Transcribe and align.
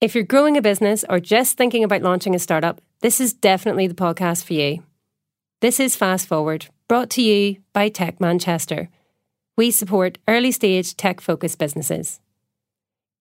If 0.00 0.14
you're 0.14 0.22
growing 0.22 0.56
a 0.56 0.62
business 0.62 1.04
or 1.08 1.18
just 1.18 1.56
thinking 1.56 1.82
about 1.82 2.02
launching 2.02 2.32
a 2.32 2.38
startup, 2.38 2.80
this 3.00 3.20
is 3.20 3.32
definitely 3.32 3.88
the 3.88 3.94
podcast 3.94 4.44
for 4.44 4.52
you. 4.52 4.84
This 5.60 5.80
is 5.80 5.96
Fast 5.96 6.28
Forward, 6.28 6.66
brought 6.86 7.10
to 7.10 7.22
you 7.22 7.56
by 7.72 7.88
Tech 7.88 8.20
Manchester. 8.20 8.90
We 9.56 9.72
support 9.72 10.18
early 10.28 10.52
stage 10.52 10.96
tech 10.96 11.20
focused 11.20 11.58
businesses. 11.58 12.20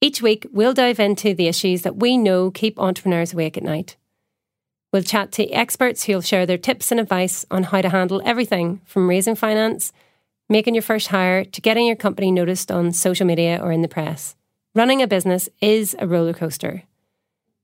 Each 0.02 0.22
week, 0.22 0.46
we'll 0.52 0.76
dive 0.76 1.00
into 1.00 1.34
the 1.34 1.48
issues 1.48 1.82
that 1.82 1.96
we 1.96 2.16
know 2.16 2.52
keep 2.52 2.80
entrepreneurs 2.80 3.34
awake 3.34 3.58
at 3.58 3.64
night. 3.64 3.98
We'll 4.94 5.02
chat 5.02 5.32
to 5.32 5.50
experts 5.50 6.04
who'll 6.04 6.22
share 6.22 6.46
their 6.46 6.60
tips 6.60 6.92
and 6.92 7.00
advice 7.00 7.44
on 7.50 7.64
how 7.64 7.82
to 7.82 7.90
handle 7.90 8.22
everything 8.24 8.82
from 8.86 9.10
raising 9.10 9.34
finance, 9.34 9.92
making 10.48 10.76
your 10.76 10.84
first 10.84 11.08
hire, 11.08 11.44
to 11.44 11.60
getting 11.60 11.88
your 11.88 11.96
company 11.96 12.30
noticed 12.30 12.72
on 12.72 12.92
social 12.92 13.26
media 13.26 13.60
or 13.60 13.72
in 13.72 13.82
the 13.82 13.88
press. 13.88 14.37
Running 14.78 15.02
a 15.02 15.08
business 15.08 15.50
is 15.60 15.96
a 15.98 16.06
roller 16.06 16.36
coaster. 16.36 16.84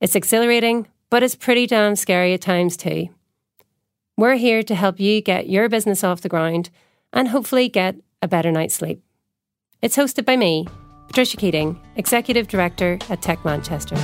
It's 0.01 0.15
exhilarating, 0.15 0.87
but 1.11 1.21
it's 1.21 1.35
pretty 1.35 1.67
damn 1.67 1.95
scary 1.95 2.33
at 2.33 2.41
times 2.41 2.75
too. 2.75 3.09
We're 4.17 4.33
here 4.33 4.63
to 4.63 4.73
help 4.73 4.99
you 4.99 5.21
get 5.21 5.47
your 5.47 5.69
business 5.69 6.03
off 6.03 6.21
the 6.21 6.27
ground 6.27 6.71
and 7.13 7.27
hopefully 7.27 7.69
get 7.69 7.97
a 8.23 8.27
better 8.27 8.51
night's 8.51 8.73
sleep. 8.73 9.03
It's 9.79 9.95
hosted 9.95 10.25
by 10.25 10.37
me, 10.37 10.65
Patricia 11.05 11.37
Keating, 11.37 11.79
Executive 11.97 12.47
Director 12.47 12.97
at 13.11 13.21
Tech 13.21 13.45
Manchester. 13.45 13.95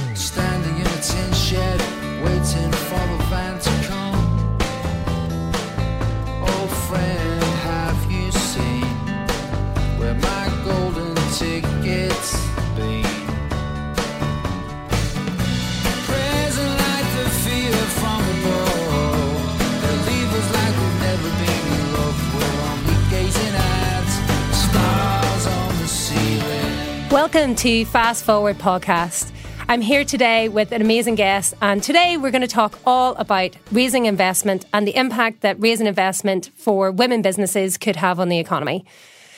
Welcome 27.12 27.56
to 27.56 27.86
Fast 27.86 28.24
Forward 28.24 28.60
Podcast. 28.60 29.32
I'm 29.68 29.82
here 29.82 30.06
today 30.06 30.48
with 30.48 30.72
an 30.72 30.80
amazing 30.80 31.16
guest, 31.16 31.56
and 31.60 31.82
today 31.82 32.18
we're 32.18 32.30
going 32.30 32.44
to 32.44 32.48
talk 32.48 32.78
all 32.86 33.16
about 33.16 33.58
raising 33.72 34.06
investment 34.06 34.66
and 34.74 34.88
the 34.88 34.96
impact 34.96 35.42
that 35.42 35.60
raising 35.60 35.88
investment 35.88 36.52
for 36.56 36.92
women 36.92 37.24
businesses 37.24 37.80
could 37.80 37.96
have 37.96 38.20
on 38.20 38.30
the 38.30 38.38
economy. 38.38 38.86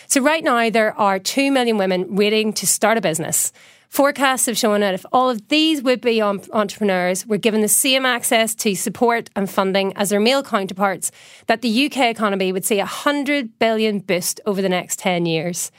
So, 0.08 0.20
right 0.20 0.44
now, 0.44 0.70
there 0.70 0.94
are 1.00 1.18
2 1.18 1.50
million 1.50 1.78
women 1.78 2.14
waiting 2.14 2.52
to 2.54 2.68
start 2.68 2.98
a 2.98 3.02
business. 3.02 3.54
Forecasts 3.88 4.48
have 4.48 4.58
shown 4.58 4.82
that 4.82 4.94
if 4.94 5.06
all 5.14 5.30
of 5.30 5.48
these 5.48 5.82
would 5.82 6.02
be 6.02 6.22
entrepreneurs 6.22 7.26
were 7.26 7.38
given 7.38 7.62
the 7.62 7.70
same 7.70 8.06
access 8.06 8.54
to 8.56 8.76
support 8.76 9.30
and 9.34 9.50
funding 9.50 9.96
as 9.96 10.10
their 10.10 10.20
male 10.20 10.44
counterparts, 10.44 11.10
that 11.48 11.62
the 11.62 11.86
UK 11.86 12.00
economy 12.10 12.52
would 12.52 12.66
see 12.66 12.80
a 12.80 12.84
100 12.84 13.60
billion 13.60 14.00
boost 14.00 14.42
over 14.46 14.62
the 14.62 14.68
next 14.68 15.00
10 15.00 15.26
years. 15.26 15.72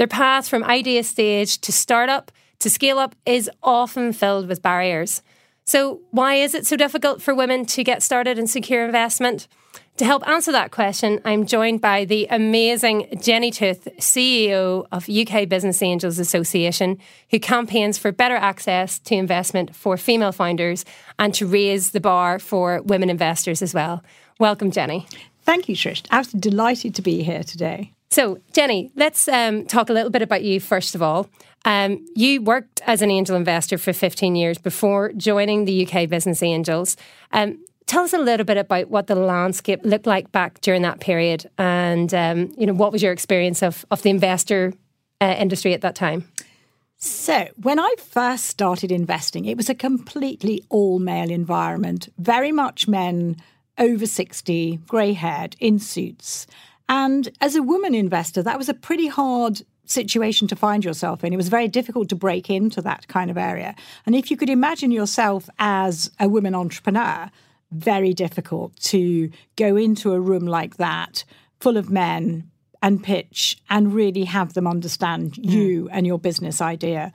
Their 0.00 0.06
path 0.06 0.48
from 0.48 0.64
idea 0.64 1.04
stage 1.04 1.58
to 1.58 1.72
startup 1.72 2.32
to 2.60 2.70
scale 2.70 2.98
up 2.98 3.14
is 3.26 3.50
often 3.62 4.14
filled 4.14 4.48
with 4.48 4.62
barriers. 4.62 5.20
So, 5.66 6.00
why 6.10 6.36
is 6.36 6.54
it 6.54 6.66
so 6.66 6.74
difficult 6.74 7.20
for 7.20 7.34
women 7.34 7.66
to 7.66 7.84
get 7.84 8.02
started 8.02 8.38
and 8.38 8.48
secure 8.48 8.82
investment? 8.82 9.46
To 9.98 10.06
help 10.06 10.26
answer 10.26 10.52
that 10.52 10.70
question, 10.70 11.20
I'm 11.26 11.44
joined 11.44 11.82
by 11.82 12.06
the 12.06 12.26
amazing 12.30 13.18
Jenny 13.20 13.50
Tooth, 13.50 13.88
CEO 13.98 14.86
of 14.90 15.06
UK 15.06 15.46
Business 15.46 15.82
Angels 15.82 16.18
Association, 16.18 16.98
who 17.30 17.38
campaigns 17.38 17.98
for 17.98 18.10
better 18.10 18.36
access 18.36 18.98
to 19.00 19.16
investment 19.16 19.76
for 19.76 19.98
female 19.98 20.32
founders 20.32 20.86
and 21.18 21.34
to 21.34 21.46
raise 21.46 21.90
the 21.90 22.00
bar 22.00 22.38
for 22.38 22.80
women 22.80 23.10
investors 23.10 23.60
as 23.60 23.74
well. 23.74 24.02
Welcome, 24.38 24.70
Jenny. 24.70 25.06
Thank 25.42 25.68
you, 25.68 25.76
Trish. 25.76 26.06
Absolutely 26.10 26.50
delighted 26.50 26.94
to 26.94 27.02
be 27.02 27.22
here 27.22 27.42
today. 27.42 27.92
So, 28.10 28.38
Jenny, 28.52 28.90
let's 28.96 29.28
um, 29.28 29.66
talk 29.66 29.88
a 29.88 29.92
little 29.92 30.10
bit 30.10 30.22
about 30.22 30.42
you 30.42 30.58
first 30.58 30.94
of 30.96 31.02
all. 31.02 31.28
Um, 31.64 32.04
you 32.16 32.42
worked 32.42 32.80
as 32.86 33.02
an 33.02 33.10
angel 33.10 33.36
investor 33.36 33.78
for 33.78 33.92
15 33.92 34.34
years 34.34 34.58
before 34.58 35.12
joining 35.12 35.64
the 35.64 35.86
UK 35.86 36.08
Business 36.08 36.42
Angels. 36.42 36.96
Um, 37.32 37.64
tell 37.86 38.02
us 38.02 38.12
a 38.12 38.18
little 38.18 38.44
bit 38.44 38.56
about 38.56 38.88
what 38.88 39.06
the 39.06 39.14
landscape 39.14 39.80
looked 39.84 40.06
like 40.06 40.32
back 40.32 40.60
during 40.60 40.82
that 40.82 41.00
period, 41.00 41.48
and 41.56 42.12
um, 42.12 42.52
you 42.58 42.66
know 42.66 42.72
what 42.72 42.92
was 42.92 43.02
your 43.02 43.12
experience 43.12 43.62
of 43.62 43.84
of 43.90 44.02
the 44.02 44.10
investor 44.10 44.72
uh, 45.20 45.36
industry 45.38 45.72
at 45.74 45.82
that 45.82 45.94
time. 45.94 46.28
So, 46.96 47.48
when 47.62 47.78
I 47.78 47.94
first 47.98 48.46
started 48.46 48.90
investing, 48.90 49.44
it 49.44 49.56
was 49.56 49.70
a 49.70 49.74
completely 49.74 50.64
all 50.68 50.98
male 50.98 51.30
environment, 51.30 52.08
very 52.18 52.52
much 52.52 52.88
men 52.88 53.36
over 53.78 54.04
60, 54.04 54.80
grey 54.86 55.14
haired, 55.14 55.56
in 55.58 55.78
suits. 55.78 56.46
And 56.90 57.28
as 57.40 57.54
a 57.54 57.62
woman 57.62 57.94
investor, 57.94 58.42
that 58.42 58.58
was 58.58 58.68
a 58.68 58.74
pretty 58.74 59.06
hard 59.06 59.62
situation 59.84 60.48
to 60.48 60.56
find 60.56 60.84
yourself 60.84 61.22
in. 61.22 61.32
It 61.32 61.36
was 61.36 61.48
very 61.48 61.68
difficult 61.68 62.08
to 62.08 62.16
break 62.16 62.50
into 62.50 62.82
that 62.82 63.06
kind 63.06 63.30
of 63.30 63.38
area. 63.38 63.76
And 64.06 64.16
if 64.16 64.28
you 64.30 64.36
could 64.36 64.50
imagine 64.50 64.90
yourself 64.90 65.48
as 65.60 66.10
a 66.18 66.28
woman 66.28 66.54
entrepreneur, 66.54 67.30
very 67.70 68.12
difficult 68.12 68.74
to 68.80 69.30
go 69.54 69.76
into 69.76 70.12
a 70.12 70.20
room 70.20 70.46
like 70.46 70.78
that 70.78 71.24
full 71.60 71.76
of 71.76 71.90
men 71.90 72.50
and 72.82 73.04
pitch 73.04 73.62
and 73.70 73.94
really 73.94 74.24
have 74.24 74.54
them 74.54 74.66
understand 74.66 75.36
you 75.36 75.88
and 75.92 76.08
your 76.08 76.18
business 76.18 76.60
idea. 76.60 77.12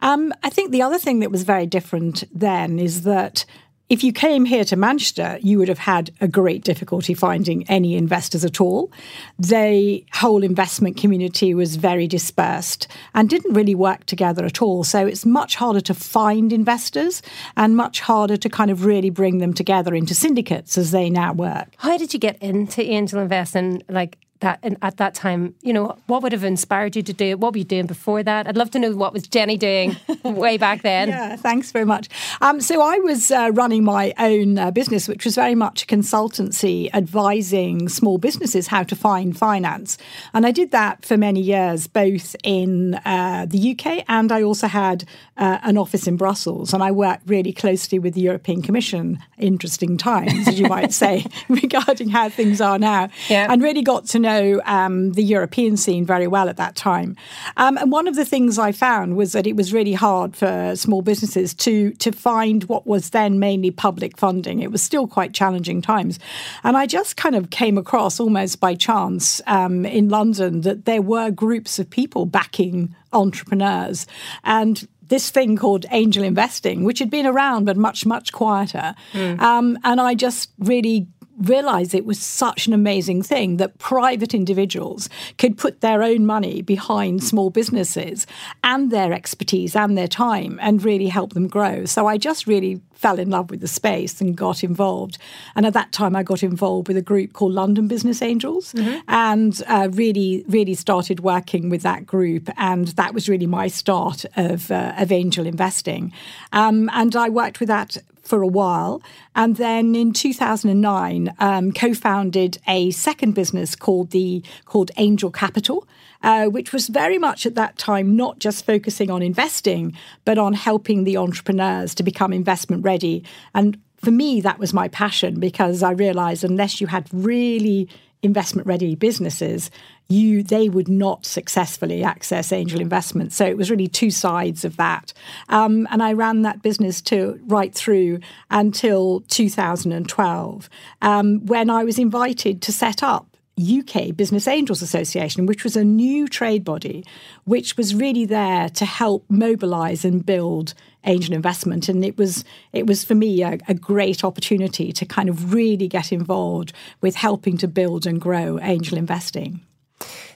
Um, 0.00 0.32
I 0.42 0.48
think 0.48 0.70
the 0.70 0.82
other 0.82 0.98
thing 0.98 1.20
that 1.20 1.30
was 1.30 1.42
very 1.42 1.66
different 1.66 2.24
then 2.32 2.78
is 2.78 3.02
that 3.02 3.44
if 3.92 4.02
you 4.02 4.10
came 4.10 4.46
here 4.46 4.64
to 4.64 4.74
Manchester, 4.74 5.38
you 5.42 5.58
would 5.58 5.68
have 5.68 5.80
had 5.80 6.12
a 6.18 6.26
great 6.26 6.64
difficulty 6.64 7.12
finding 7.12 7.68
any 7.68 7.94
investors 7.94 8.42
at 8.42 8.58
all. 8.58 8.90
The 9.38 10.02
whole 10.14 10.42
investment 10.42 10.96
community 10.96 11.52
was 11.52 11.76
very 11.76 12.06
dispersed 12.06 12.88
and 13.14 13.28
didn't 13.28 13.52
really 13.52 13.74
work 13.74 14.06
together 14.06 14.46
at 14.46 14.62
all. 14.62 14.82
So 14.82 15.06
it's 15.06 15.26
much 15.26 15.56
harder 15.56 15.82
to 15.82 15.92
find 15.92 16.54
investors 16.54 17.20
and 17.54 17.76
much 17.76 18.00
harder 18.00 18.38
to 18.38 18.48
kind 18.48 18.70
of 18.70 18.86
really 18.86 19.10
bring 19.10 19.40
them 19.40 19.52
together 19.52 19.94
into 19.94 20.14
syndicates 20.14 20.78
as 20.78 20.90
they 20.90 21.10
now 21.10 21.34
work. 21.34 21.68
How 21.76 21.98
did 21.98 22.14
you 22.14 22.18
get 22.18 22.40
into 22.40 22.80
angel 22.80 23.20
investing? 23.20 23.82
Like 23.90 24.16
that 24.42 24.62
at 24.82 24.98
that 24.98 25.14
time, 25.14 25.54
you 25.62 25.72
know, 25.72 25.96
what 26.06 26.22
would 26.22 26.32
have 26.32 26.44
inspired 26.44 26.94
you 26.94 27.02
to 27.02 27.12
do 27.12 27.24
it? 27.24 27.40
What 27.40 27.54
were 27.54 27.58
you 27.58 27.64
doing 27.64 27.86
before 27.86 28.22
that? 28.22 28.46
I'd 28.46 28.56
love 28.56 28.70
to 28.72 28.78
know 28.78 28.94
what 28.94 29.12
was 29.12 29.26
Jenny 29.26 29.56
doing 29.56 29.96
way 30.24 30.58
back 30.58 30.82
then. 30.82 31.08
Yeah, 31.08 31.36
thanks 31.36 31.72
very 31.72 31.84
much. 31.84 32.08
Um, 32.40 32.60
so 32.60 32.82
I 32.82 32.98
was 32.98 33.30
uh, 33.30 33.50
running 33.54 33.84
my 33.84 34.12
own 34.18 34.58
uh, 34.58 34.70
business, 34.70 35.08
which 35.08 35.24
was 35.24 35.34
very 35.34 35.54
much 35.54 35.84
a 35.84 35.86
consultancy 35.86 36.90
advising 36.92 37.88
small 37.88 38.18
businesses 38.18 38.66
how 38.66 38.82
to 38.82 38.96
find 38.96 39.36
finance. 39.36 39.96
And 40.34 40.46
I 40.46 40.50
did 40.50 40.70
that 40.72 41.04
for 41.04 41.16
many 41.16 41.40
years, 41.40 41.86
both 41.86 42.36
in 42.42 42.94
uh, 43.06 43.46
the 43.48 43.72
UK 43.72 44.04
and 44.08 44.30
I 44.30 44.42
also 44.42 44.66
had 44.66 45.04
uh, 45.36 45.58
an 45.62 45.78
office 45.78 46.06
in 46.06 46.16
Brussels. 46.16 46.74
And 46.74 46.82
I 46.82 46.90
worked 46.90 47.28
really 47.28 47.52
closely 47.52 47.98
with 47.98 48.14
the 48.14 48.20
European 48.20 48.62
Commission, 48.62 49.18
interesting 49.38 49.96
times, 49.96 50.48
as 50.48 50.58
you 50.58 50.68
might 50.68 50.92
say, 51.02 51.24
regarding 51.48 52.08
how 52.08 52.28
things 52.28 52.60
are 52.60 52.78
now. 52.78 53.08
Yeah. 53.28 53.46
And 53.50 53.62
really 53.62 53.82
got 53.82 54.06
to 54.06 54.18
know 54.18 54.31
know 54.32 54.60
um, 54.64 55.12
the 55.12 55.22
European 55.22 55.76
scene 55.76 56.04
very 56.04 56.26
well 56.26 56.48
at 56.48 56.56
that 56.56 56.74
time. 56.76 57.16
Um, 57.56 57.76
and 57.78 57.92
one 57.92 58.08
of 58.08 58.16
the 58.16 58.24
things 58.24 58.58
I 58.58 58.72
found 58.72 59.16
was 59.16 59.32
that 59.32 59.46
it 59.46 59.56
was 59.56 59.72
really 59.72 59.92
hard 59.92 60.36
for 60.36 60.74
small 60.76 61.02
businesses 61.02 61.54
to 61.54 61.92
to 61.94 62.12
find 62.12 62.64
what 62.64 62.86
was 62.86 63.10
then 63.10 63.38
mainly 63.38 63.70
public 63.70 64.16
funding. 64.16 64.60
It 64.60 64.70
was 64.70 64.82
still 64.82 65.06
quite 65.06 65.32
challenging 65.34 65.82
times, 65.82 66.18
and 66.64 66.76
I 66.76 66.86
just 66.86 67.16
kind 67.16 67.34
of 67.34 67.50
came 67.50 67.78
across 67.78 68.20
almost 68.20 68.60
by 68.60 68.74
chance 68.74 69.40
um, 69.46 69.84
in 69.84 70.08
London 70.08 70.62
that 70.62 70.84
there 70.84 71.02
were 71.02 71.30
groups 71.30 71.78
of 71.78 71.88
people 71.90 72.26
backing 72.26 72.94
entrepreneurs 73.12 74.06
and 74.44 74.88
this 75.12 75.30
thing 75.30 75.56
called 75.56 75.84
angel 75.90 76.24
investing, 76.24 76.84
which 76.84 76.98
had 76.98 77.10
been 77.10 77.26
around 77.26 77.66
but 77.66 77.76
much, 77.76 78.06
much 78.06 78.32
quieter. 78.32 78.94
Um, 79.40 79.78
and 79.84 80.00
I 80.00 80.14
just 80.14 80.50
really 80.58 81.06
realized 81.38 81.94
it 81.94 82.04
was 82.04 82.18
such 82.18 82.66
an 82.66 82.72
amazing 82.72 83.22
thing 83.22 83.56
that 83.56 83.78
private 83.78 84.34
individuals 84.34 85.08
could 85.38 85.56
put 85.56 85.80
their 85.80 86.02
own 86.02 86.26
money 86.26 86.62
behind 86.62 87.24
small 87.24 87.50
businesses 87.50 88.26
and 88.62 88.90
their 88.90 89.12
expertise 89.12 89.74
and 89.74 89.96
their 89.96 90.08
time 90.08 90.58
and 90.62 90.84
really 90.84 91.08
help 91.08 91.32
them 91.32 91.48
grow. 91.48 91.84
So 91.84 92.06
I 92.06 92.18
just 92.18 92.46
really 92.46 92.80
fell 92.92 93.18
in 93.18 93.30
love 93.30 93.50
with 93.50 93.60
the 93.60 93.66
space 93.66 94.20
and 94.20 94.36
got 94.36 94.62
involved. 94.62 95.18
And 95.56 95.66
at 95.66 95.72
that 95.72 95.90
time, 95.90 96.14
I 96.14 96.22
got 96.22 96.44
involved 96.44 96.86
with 96.86 96.96
a 96.96 97.02
group 97.02 97.32
called 97.32 97.52
London 97.52 97.88
Business 97.88 98.22
Angels 98.22 98.72
and 99.08 99.60
uh, 99.66 99.88
really, 99.90 100.44
really 100.48 100.74
started 100.74 101.18
working 101.18 101.68
with 101.68 101.82
that 101.82 102.06
group. 102.06 102.48
And 102.56 102.88
that 102.88 103.12
was 103.12 103.28
really 103.28 103.46
my 103.46 103.66
start 103.66 104.24
of, 104.36 104.70
uh, 104.70 104.94
of 104.96 105.10
angel 105.10 105.46
investing. 105.46 106.12
Um, 106.52 106.88
and 106.92 107.16
I 107.16 107.28
worked 107.28 107.58
with 107.58 107.68
that 107.68 107.96
for 108.32 108.40
a 108.40 108.46
while. 108.46 109.02
And 109.36 109.56
then 109.56 109.94
in 109.94 110.14
2009, 110.14 111.34
um, 111.38 111.70
co-founded 111.70 112.56
a 112.66 112.90
second 112.92 113.34
business 113.34 113.76
called 113.76 114.10
the 114.10 114.42
called 114.64 114.90
Angel 114.96 115.30
Capital, 115.30 115.86
uh, 116.22 116.46
which 116.46 116.72
was 116.72 116.88
very 116.88 117.18
much 117.18 117.44
at 117.44 117.56
that 117.56 117.76
time 117.76 118.16
not 118.16 118.38
just 118.38 118.64
focusing 118.64 119.10
on 119.10 119.20
investing, 119.20 119.94
but 120.24 120.38
on 120.38 120.54
helping 120.54 121.04
the 121.04 121.18
entrepreneurs 121.18 121.94
to 121.96 122.02
become 122.02 122.32
investment 122.32 122.82
ready. 122.82 123.22
And 123.54 123.78
for 123.98 124.10
me, 124.10 124.40
that 124.40 124.58
was 124.58 124.72
my 124.72 124.88
passion 124.88 125.38
because 125.38 125.82
I 125.82 125.90
realized 125.90 126.42
unless 126.42 126.80
you 126.80 126.86
had 126.86 127.10
really 127.12 127.86
investment 128.22 128.66
ready 128.66 128.94
businesses, 128.94 129.70
you 130.08 130.42
they 130.42 130.68
would 130.68 130.88
not 130.88 131.24
successfully 131.24 132.04
access 132.04 132.52
angel 132.52 132.80
investment. 132.80 133.32
So 133.32 133.46
it 133.46 133.56
was 133.56 133.70
really 133.70 133.88
two 133.88 134.10
sides 134.10 134.64
of 134.64 134.76
that. 134.76 135.12
Um, 135.48 135.88
and 135.90 136.02
I 136.02 136.12
ran 136.12 136.42
that 136.42 136.62
business 136.62 137.00
to 137.02 137.40
right 137.46 137.74
through 137.74 138.20
until 138.50 139.20
2012, 139.28 140.68
um, 141.00 141.46
when 141.46 141.70
I 141.70 141.84
was 141.84 141.98
invited 141.98 142.62
to 142.62 142.72
set 142.72 143.02
up 143.02 143.31
UK 143.62 144.16
Business 144.16 144.48
Angels 144.48 144.82
Association, 144.82 145.46
which 145.46 145.64
was 145.64 145.76
a 145.76 145.84
new 145.84 146.28
trade 146.28 146.64
body, 146.64 147.04
which 147.44 147.76
was 147.76 147.94
really 147.94 148.24
there 148.24 148.68
to 148.70 148.84
help 148.84 149.24
mobilize 149.28 150.04
and 150.04 150.24
build 150.24 150.74
angel 151.04 151.34
investment. 151.34 151.88
And 151.88 152.04
it 152.04 152.16
was 152.16 152.44
it 152.72 152.86
was 152.86 153.04
for 153.04 153.14
me 153.14 153.42
a, 153.42 153.58
a, 153.68 153.74
great 153.74 154.24
opportunity 154.24 154.92
to 154.92 155.04
kind 155.04 155.28
of 155.28 155.52
really 155.52 155.88
get 155.88 156.12
involved 156.12 156.72
with 157.00 157.16
helping 157.16 157.56
to 157.58 157.68
build 157.68 158.06
and 158.06 158.20
grow 158.20 158.58
angel 158.60 158.98
investing. 158.98 159.60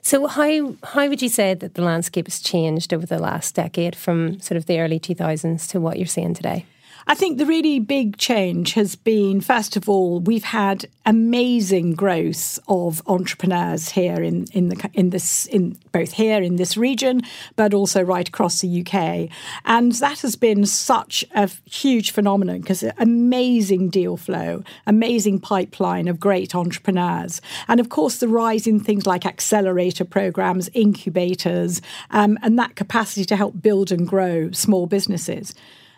So 0.03 0.27
how 0.27 0.75
how 0.83 1.09
would 1.09 1.23
you 1.23 1.29
say 1.29 1.55
that 1.55 1.75
the 1.75 1.83
landscape 1.83 2.27
has 2.27 2.41
changed 2.41 2.93
over 2.93 3.07
the 3.07 3.19
last 3.19 3.55
decade 3.55 3.97
from 3.97 4.41
sort 4.41 4.57
of 4.57 4.67
the 4.67 4.81
early 4.81 5.01
2000s 5.01 5.69
to 5.71 5.81
what 5.81 5.99
you're 5.99 6.07
seeing 6.07 6.35
today? 6.35 6.67
I 7.09 7.15
think 7.15 7.39
the 7.39 7.47
really 7.47 7.79
big 7.79 8.17
change 8.17 8.73
has 8.73 8.97
been, 8.97 9.41
first 9.41 9.77
of 9.77 9.89
all, 9.89 10.19
we've 10.19 10.43
had 10.43 10.87
amazing 11.05 11.95
growth 11.95 12.59
of 12.67 13.01
entrepreneurs 13.07 13.91
here 13.91 14.21
in 14.21 14.47
in 14.53 14.71
the 14.71 14.91
in 14.93 15.11
this 15.11 15.47
in 15.47 15.79
both 15.93 16.11
here 16.15 16.43
in 16.43 16.57
this 16.57 16.77
region, 16.77 17.23
but 17.55 17.73
also 17.73 18.03
right 18.03 18.29
across 18.29 18.61
the 18.61 18.81
UK, 18.81 19.29
and 19.65 19.93
that 19.93 20.23
has 20.23 20.35
been 20.35 20.67
such 20.67 21.25
a 21.33 21.49
huge 21.65 22.11
phenomenon 22.11 22.61
because 22.61 22.83
amazing 22.99 23.89
deal 23.89 24.17
flow, 24.17 24.65
amazing 24.85 25.39
pipeline 25.39 26.09
of 26.09 26.19
great 26.19 26.57
entrepreneurs, 26.57 27.41
and 27.69 27.79
of 27.79 27.89
course 27.89 28.19
the 28.19 28.27
rise 28.27 28.67
in 28.67 28.81
things 28.81 29.07
like 29.07 29.25
accelerator 29.25 30.05
programs, 30.05 30.69
incubators, 30.75 31.81
um, 32.11 32.37
and 32.43 32.59
that 32.59 32.75
capacity 32.75 33.25
to 33.25 33.37
help 33.37 33.63
build 33.63 33.93
and 33.93 34.09
grow 34.09 34.51
small 34.51 34.89
businesses. 34.89 35.55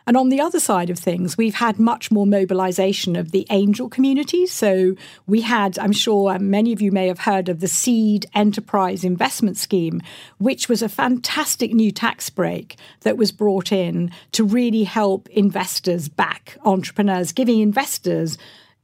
And 0.08 0.16
on 0.16 0.30
the 0.30 0.40
other 0.40 0.58
side 0.58 0.88
of 0.88 0.98
things, 0.98 1.36
we've 1.36 1.56
had 1.56 1.78
much 1.78 2.10
more 2.10 2.26
mobilization 2.26 3.14
of 3.14 3.30
the 3.30 3.46
angel 3.50 3.90
community. 3.90 4.46
So 4.46 4.96
we 5.26 5.42
had, 5.42 5.78
I'm 5.78 5.92
sure 5.92 6.30
uh, 6.30 6.38
many 6.38 6.72
of 6.72 6.80
you 6.80 6.90
may 6.90 7.08
have 7.08 7.18
heard 7.18 7.50
of 7.50 7.60
the 7.60 7.68
Seed 7.68 8.24
Enterprise 8.34 9.04
Investment 9.04 9.58
Scheme, 9.58 10.00
which 10.38 10.66
was 10.66 10.80
a 10.80 10.88
fantastic 10.88 11.74
new 11.74 11.92
tax 11.92 12.30
break 12.30 12.76
that 13.02 13.18
was 13.18 13.30
brought 13.30 13.70
in 13.70 14.10
to 14.32 14.44
really 14.44 14.84
help 14.84 15.28
investors 15.28 16.08
back 16.08 16.56
entrepreneurs, 16.64 17.30
giving 17.30 17.60
investors 17.60 18.38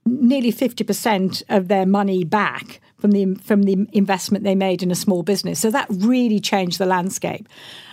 nearly 0.04 0.52
50% 0.52 1.42
of 1.48 1.68
their 1.68 1.86
money 1.86 2.24
back 2.24 2.82
from 2.98 3.12
the 3.12 3.34
from 3.36 3.62
the 3.62 3.86
investment 3.92 4.44
they 4.44 4.54
made 4.54 4.82
in 4.82 4.90
a 4.90 4.94
small 4.94 5.22
business. 5.22 5.58
So 5.58 5.70
that 5.70 5.86
really 5.88 6.40
changed 6.40 6.78
the 6.78 6.86
landscape. 6.86 7.48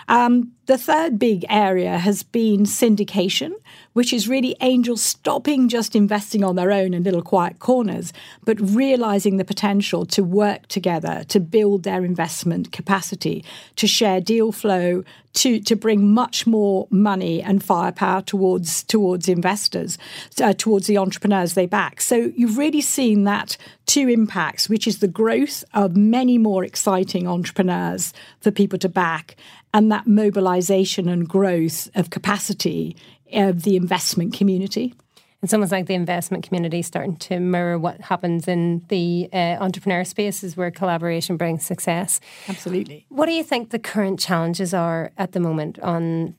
Um, 0.08 0.52
the 0.68 0.78
third 0.78 1.20
big 1.20 1.46
area 1.50 1.98
has 1.98 2.24
been 2.24 2.62
syndication, 2.62 3.52
which 3.94 4.14
is 4.14 4.30
really 4.30 4.56
angels 4.62 5.02
stopping 5.02 5.68
just 5.68 5.96
investing 5.96 6.44
on 6.44 6.56
their 6.56 6.72
own 6.72 6.94
in 6.94 7.04
little 7.04 7.22
quiet 7.22 7.60
corners, 7.60 8.14
but 8.46 8.58
realizing 8.62 9.38
the 9.38 9.44
potential 9.44 10.06
to 10.06 10.24
work 10.24 10.68
together 10.68 11.26
to 11.28 11.40
build 11.40 11.84
their 11.84 12.06
investment 12.06 12.72
capacity, 12.72 13.44
to 13.76 13.86
share 13.86 14.22
deal 14.22 14.52
flow, 14.52 15.04
to, 15.34 15.60
to 15.62 15.76
bring 15.76 16.14
much 16.14 16.46
more 16.46 16.88
money 16.90 17.42
and 17.42 17.64
firepower 17.64 18.22
towards 18.22 18.84
towards 18.84 19.28
investors, 19.28 19.98
uh, 20.42 20.54
towards 20.54 20.88
the 20.88 20.98
entrepreneurs 20.98 21.54
they 21.54 21.66
back. 21.66 22.02
So 22.02 22.32
you've 22.36 22.58
really 22.58 22.82
seen 22.82 23.24
that 23.26 23.58
two 23.86 24.10
impacts, 24.10 24.70
which 24.70 24.88
is 24.88 25.00
the 25.00 25.08
growth 25.08 25.64
of 25.74 25.96
many 25.96 26.38
more 26.38 26.64
exciting 26.64 27.28
entrepreneurs 27.28 28.14
for 28.40 28.52
people 28.52 28.80
to 28.80 28.90
back, 28.90 29.36
and 29.74 29.92
that 29.92 30.08
mobilization 30.08 31.08
and 31.08 31.28
growth 31.28 31.90
of 31.96 32.10
capacity 32.10 32.96
of 33.34 33.64
the 33.64 33.76
investment 33.76 34.34
community. 34.34 34.94
It's 35.42 35.54
almost 35.54 35.72
like 35.72 35.88
the 35.88 35.96
investment 35.96 36.44
community 36.44 36.84
starting 36.84 37.16
to 37.18 37.40
mirror 37.40 37.80
what 37.80 38.00
happens 38.00 38.48
in 38.48 38.86
the 38.90 39.28
uh, 39.34 39.58
entrepreneur 39.60 40.04
spaces 40.04 40.56
where 40.56 40.70
collaboration 40.70 41.36
brings 41.36 41.66
success. 41.66 42.20
Absolutely. 42.48 43.06
What 43.10 43.26
do 43.26 43.32
you 43.32 43.44
think 43.44 43.72
the 43.72 43.80
current 43.80 44.20
challenges 44.20 44.74
are 44.74 45.12
at 45.18 45.32
the 45.32 45.40
moment 45.40 45.80
on 45.80 46.36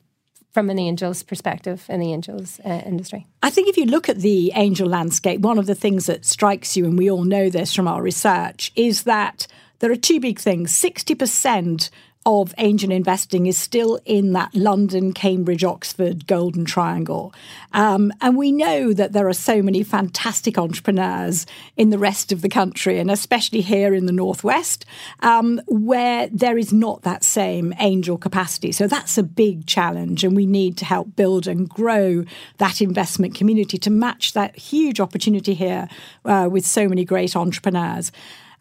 from 0.53 0.69
an 0.69 0.77
angel's 0.79 1.23
perspective 1.23 1.83
in 1.89 1.99
the 1.99 2.13
angels 2.13 2.61
uh, 2.63 2.81
industry? 2.85 3.27
I 3.41 3.49
think 3.49 3.67
if 3.67 3.75
you 3.75 3.85
look 3.85 4.07
at 4.07 4.19
the 4.19 4.51
angel 4.55 4.87
landscape, 4.87 5.41
one 5.41 5.57
of 5.57 5.65
the 5.65 5.75
things 5.75 6.05
that 6.05 6.23
strikes 6.23 6.77
you, 6.77 6.85
and 6.85 6.97
we 6.97 7.11
all 7.11 7.25
know 7.25 7.49
this 7.49 7.73
from 7.73 7.87
our 7.87 8.01
research, 8.01 8.71
is 8.75 9.03
that 9.03 9.47
there 9.79 9.91
are 9.91 9.97
two 9.97 10.21
big 10.21 10.39
things. 10.39 10.71
60% 10.71 11.89
of 12.25 12.53
angel 12.57 12.91
investing 12.91 13.47
is 13.47 13.57
still 13.57 13.99
in 14.05 14.33
that 14.33 14.53
London, 14.55 15.13
Cambridge, 15.13 15.63
Oxford 15.63 16.25
golden 16.25 16.63
triangle. 16.63 17.33
Um, 17.73 18.13
and 18.21 18.37
we 18.37 18.51
know 18.51 18.93
that 18.93 19.11
there 19.11 19.27
are 19.27 19.33
so 19.33 19.61
many 19.61 19.83
fantastic 19.83 20.57
entrepreneurs 20.57 21.45
in 21.75 21.89
the 21.89 21.97
rest 21.97 22.31
of 22.31 22.41
the 22.41 22.49
country, 22.49 22.99
and 22.99 23.11
especially 23.11 23.61
here 23.61 23.93
in 23.93 24.05
the 24.05 24.13
Northwest, 24.13 24.85
um, 25.19 25.61
where 25.67 26.27
there 26.27 26.57
is 26.57 26.71
not 26.71 27.01
that 27.01 27.23
same 27.23 27.73
angel 27.79 28.17
capacity. 28.17 28.71
So 28.71 28.87
that's 28.87 29.17
a 29.17 29.23
big 29.23 29.65
challenge, 29.65 30.23
and 30.23 30.35
we 30.35 30.45
need 30.45 30.77
to 30.77 30.85
help 30.85 31.15
build 31.15 31.47
and 31.47 31.67
grow 31.67 32.23
that 32.57 32.81
investment 32.81 33.35
community 33.35 33.77
to 33.79 33.89
match 33.89 34.33
that 34.33 34.55
huge 34.55 34.99
opportunity 34.99 35.53
here 35.53 35.89
uh, 36.25 36.47
with 36.49 36.65
so 36.65 36.87
many 36.87 37.03
great 37.03 37.35
entrepreneurs. 37.35 38.11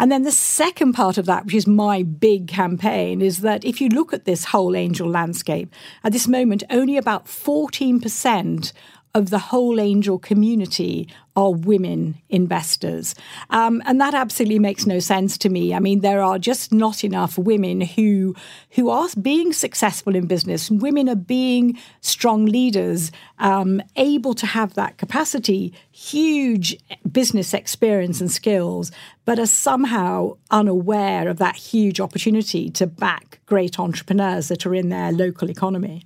And 0.02 0.10
then 0.10 0.25
the 0.25 0.32
second 0.32 0.94
part 0.94 1.16
of 1.16 1.26
that, 1.26 1.44
which 1.44 1.54
is 1.54 1.69
my 1.69 2.02
big 2.02 2.49
campaign, 2.49 3.22
is 3.22 3.43
that 3.43 3.64
if 3.64 3.81
you 3.81 3.88
look 3.88 4.12
at 4.12 4.25
this 4.25 4.46
whole 4.46 4.75
angel 4.75 5.08
landscape, 5.08 5.72
at 6.02 6.10
this 6.10 6.26
moment, 6.26 6.64
only 6.70 6.96
about 6.96 7.26
14% 7.26 8.72
of 9.14 9.29
the 9.29 9.38
whole 9.38 9.79
angel 9.79 10.19
community 10.19 11.06
are 11.37 11.53
women 11.53 12.17
investors. 12.31 13.14
Um, 13.50 13.82
and 13.85 14.00
that 14.00 14.14
absolutely 14.14 14.59
makes 14.59 14.87
no 14.87 15.00
sense 15.00 15.37
to 15.38 15.49
me. 15.50 15.75
I 15.75 15.81
mean, 15.81 16.00
there 16.00 16.23
are 16.23 16.38
just 16.38 16.73
not 16.73 17.05
enough 17.05 17.37
women 17.37 17.82
who 17.82 18.35
who 18.70 18.88
are 18.88 19.09
being 19.20 19.53
successful 19.53 20.14
in 20.14 20.26
business. 20.26 20.70
Women 20.70 21.09
are 21.09 21.14
being 21.14 21.79
strong 22.00 22.47
leaders, 22.47 23.12
um, 23.38 23.82
able 23.97 24.35
to 24.35 24.47
have 24.47 24.75
that 24.75 24.97
capacity, 24.97 25.75
huge 25.90 26.78
business 27.11 27.52
experience 27.52 28.21
and 28.21 28.31
skills, 28.31 28.90
but 29.25 29.38
are 29.38 29.47
somehow 29.47 30.37
unaware 30.50 31.28
of 31.28 31.38
that 31.38 31.57
huge 31.57 32.00
opportunity 32.00 32.71
to 32.71 32.87
back 32.87 33.40
great 33.47 33.78
entrepreneurs 33.78 34.49
that 34.49 34.64
are 34.64 34.75
in 34.75 34.88
their 34.88 35.12
local 35.12 35.50
economy. 35.50 36.04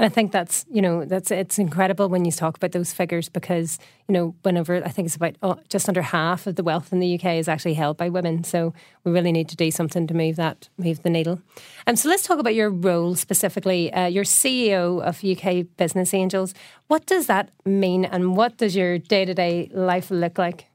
And 0.00 0.06
I 0.06 0.08
think 0.08 0.32
that's 0.32 0.64
you 0.72 0.80
know 0.80 1.04
that's 1.04 1.30
it's 1.30 1.58
incredible 1.58 2.08
when 2.08 2.24
you 2.24 2.32
talk 2.32 2.56
about 2.56 2.72
those 2.72 2.90
figures 2.90 3.28
because 3.28 3.78
you 4.08 4.14
know 4.14 4.34
whenever 4.40 4.82
I 4.82 4.88
think 4.88 5.04
it's 5.04 5.14
about 5.14 5.36
oh, 5.42 5.58
just 5.68 5.90
under 5.90 6.00
half 6.00 6.46
of 6.46 6.56
the 6.56 6.62
wealth 6.62 6.90
in 6.90 7.00
the 7.00 7.16
UK 7.16 7.34
is 7.34 7.48
actually 7.48 7.74
held 7.74 7.98
by 7.98 8.08
women. 8.08 8.42
So 8.42 8.72
we 9.04 9.12
really 9.12 9.30
need 9.30 9.50
to 9.50 9.56
do 9.56 9.70
something 9.70 10.06
to 10.06 10.14
move 10.14 10.36
that 10.36 10.70
move 10.78 11.02
the 11.02 11.10
needle. 11.10 11.42
Um, 11.86 11.96
so 11.96 12.08
let's 12.08 12.22
talk 12.22 12.38
about 12.38 12.54
your 12.54 12.70
role 12.70 13.14
specifically. 13.14 13.92
Uh, 13.92 14.06
you're 14.06 14.24
CEO 14.24 15.02
of 15.02 15.22
UK 15.22 15.66
Business 15.76 16.14
Angels. 16.14 16.54
What 16.86 17.04
does 17.04 17.26
that 17.26 17.50
mean, 17.66 18.06
and 18.06 18.38
what 18.38 18.56
does 18.56 18.74
your 18.74 18.96
day 18.96 19.26
to 19.26 19.34
day 19.34 19.68
life 19.74 20.10
look 20.10 20.38
like? 20.38 20.69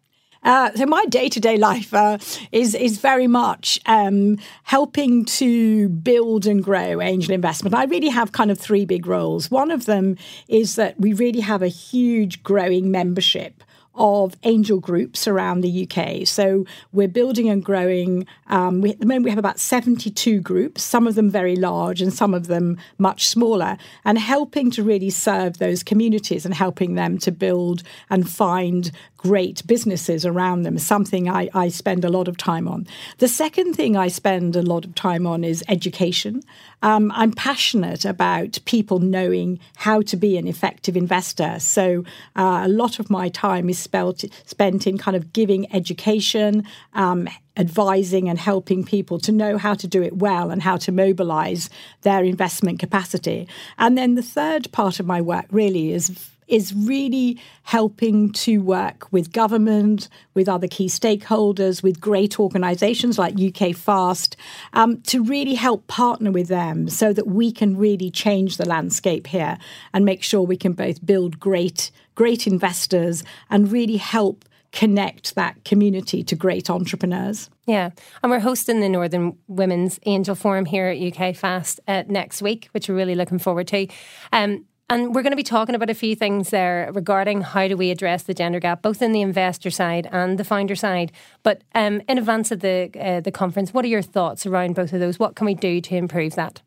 Uh, 0.46 0.72
so 0.76 0.86
my 0.86 1.04
day 1.06 1.28
to 1.28 1.40
day 1.40 1.58
life 1.58 1.92
uh, 1.94 2.20
is 2.52 2.76
is 2.76 3.00
very 3.00 3.26
much 3.26 3.80
um, 3.88 4.38
helping 4.64 5.26
to 5.26 5.90
build 5.90 6.46
and 6.46 6.64
grow 6.64 7.02
angel 7.02 7.34
investment. 7.34 7.74
I 7.74 7.86
really 7.86 8.10
have 8.10 8.32
kind 8.32 8.52
of 8.52 8.60
three 8.60 8.86
big 8.86 9.08
roles. 9.08 9.50
One 9.50 9.72
of 9.72 9.86
them 9.86 10.18
is 10.48 10.76
that 10.76 11.00
we 11.00 11.14
really 11.14 11.40
have 11.40 11.64
a 11.64 11.68
huge 11.68 12.44
growing 12.44 12.92
membership 12.92 13.64
of 13.96 14.36
angel 14.44 14.80
groups 14.80 15.28
around 15.28 15.62
the 15.62 15.88
UK. 15.90 16.28
So 16.28 16.66
we're 16.92 17.08
building 17.08 17.50
and 17.50 17.64
growing. 17.64 18.28
Um, 18.48 18.82
we, 18.82 18.92
at 18.92 19.00
the 19.00 19.06
moment, 19.06 19.26
we 19.26 19.32
have 19.32 19.40
about 19.40 19.60
72 19.60 20.42
groups, 20.42 20.84
some 20.84 21.08
of 21.08 21.16
them 21.16 21.30
very 21.30 21.56
large 21.56 22.02
and 22.02 22.14
some 22.14 22.34
of 22.34 22.48
them 22.48 22.78
much 22.98 23.28
smaller, 23.28 23.78
and 24.04 24.18
helping 24.18 24.72
to 24.72 24.84
really 24.84 25.10
serve 25.10 25.58
those 25.58 25.84
communities 25.84 26.46
and 26.46 26.54
helping 26.54 26.96
them 26.96 27.18
to 27.20 27.32
build 27.32 27.84
and 28.10 28.30
find 28.30 28.92
great 29.26 29.66
businesses 29.66 30.24
around 30.24 30.62
them, 30.62 30.78
something 30.78 31.28
I, 31.28 31.50
I 31.56 31.70
spend 31.70 32.06
a 32.06 32.10
lot 32.10 32.28
of 32.28 32.38
time 32.38 32.68
on. 32.68 32.86
The 33.18 33.28
second 33.28 33.74
thing 33.74 33.98
I 33.98 34.08
spend 34.08 34.56
a 34.56 34.62
lot 34.62 34.86
of 34.86 34.94
time 34.94 35.26
on 35.26 35.44
is 35.44 35.64
education. 35.68 36.44
Um, 36.84 37.12
I'm 37.16 37.32
passionate 37.32 38.06
about 38.06 38.60
people 38.66 39.00
knowing 39.00 39.60
how 39.78 40.02
to 40.04 40.16
be 40.16 40.38
an 40.38 40.48
effective 40.48 40.96
investor. 40.96 41.58
So 41.60 42.04
uh, 42.36 42.62
a 42.66 42.68
lot 42.68 43.00
of 43.00 43.10
my 43.10 43.30
time 43.30 43.68
is 43.68 43.80
spelt, 43.86 44.26
spent 44.46 44.86
in 44.86 44.98
kind 44.98 45.16
of 45.16 45.32
giving 45.32 45.74
education, 45.74 46.64
um, 46.94 47.30
advising 47.58 48.28
and 48.28 48.38
helping 48.38 48.84
people 48.84 49.18
to 49.20 49.32
know 49.32 49.58
how 49.58 49.74
to 49.74 49.88
do 49.88 50.04
it 50.04 50.18
well 50.18 50.52
and 50.52 50.62
how 50.62 50.78
to 50.78 50.92
mobilize 50.92 51.70
their 52.02 52.24
investment 52.24 52.80
capacity. 52.80 53.48
And 53.78 53.98
then 53.98 54.16
the 54.16 54.22
third 54.38 54.72
part 54.72 55.00
of 55.00 55.06
my 55.06 55.22
work 55.22 55.46
really 55.52 55.94
is 55.94 56.10
is 56.48 56.74
really 56.74 57.40
helping 57.64 58.32
to 58.32 58.60
work 58.60 59.12
with 59.12 59.32
government, 59.32 60.10
with 60.34 60.48
other 60.48 60.68
key 60.68 60.88
stakeholders, 60.88 61.82
with 61.82 62.00
great 62.00 62.40
organisations 62.40 63.18
like 63.18 63.40
UK 63.40 63.76
Fast, 63.76 64.38
um, 64.74 65.02
to 65.02 65.24
really 65.24 65.56
help 65.56 65.88
partner 65.88 66.32
with 66.32 66.48
them 66.48 66.90
so 66.90 67.14
that 67.14 67.28
we 67.28 67.52
can 67.52 67.78
really 67.78 68.12
change 68.12 68.58
the 68.58 68.68
landscape 68.68 69.28
here 69.28 69.58
and 69.94 70.06
make 70.06 70.24
sure 70.24 70.42
we 70.42 70.58
can 70.58 70.74
both 70.74 71.06
build 71.06 71.40
great, 71.40 71.92
great 72.14 72.48
investors 72.48 73.24
and 73.50 73.72
really 73.72 73.98
help 73.98 74.46
connect 74.76 75.36
that 75.36 75.64
community 75.64 76.22
to 76.22 76.36
great 76.36 76.70
entrepreneurs. 76.70 77.50
Yeah, 77.66 77.92
and 78.22 78.30
we're 78.30 78.40
hosting 78.40 78.82
the 78.82 78.90
Northern 78.90 79.38
Women's 79.48 80.00
Angel 80.06 80.36
Forum 80.36 80.66
here 80.66 80.88
at 80.88 81.00
UK 81.00 81.36
Fast 81.36 81.80
uh, 81.88 82.04
next 82.08 82.42
week, 82.42 82.68
which 82.74 82.90
we're 82.90 82.96
really 82.96 83.16
looking 83.16 83.40
forward 83.40 83.68
to. 83.70 83.88
Um, 84.34 84.66
and 84.90 85.16
we're 85.16 85.24
going 85.24 85.32
to 85.32 85.38
be 85.38 85.44
talking 85.44 85.74
about 85.74 85.90
a 85.90 85.96
few 85.96 86.16
things 86.16 86.52
there 86.52 86.92
regarding 86.94 87.42
how 87.42 87.68
do 87.68 87.76
we 87.76 87.90
address 87.90 88.24
the 88.24 88.36
gender 88.36 88.60
gap, 88.60 88.84
both 88.84 89.02
in 89.02 89.14
the 89.14 89.22
investor 89.22 89.72
side 89.72 90.08
and 90.12 90.38
the 90.38 90.44
founder 90.44 90.76
side. 90.76 91.12
But 91.42 91.64
um, 91.74 92.02
in 92.08 92.20
advance 92.20 92.52
of 92.52 92.60
the 92.60 92.92
uh, 93.00 93.22
the 93.22 93.32
conference, 93.32 93.74
what 93.74 93.84
are 93.84 93.90
your 93.90 94.04
thoughts 94.04 94.46
around 94.46 94.76
both 94.76 94.94
of 94.94 95.00
those? 95.00 95.18
What 95.18 95.36
can 95.36 95.46
we 95.46 95.56
do 95.56 95.82
to 95.82 95.96
improve 95.96 96.36
that? 96.36 96.62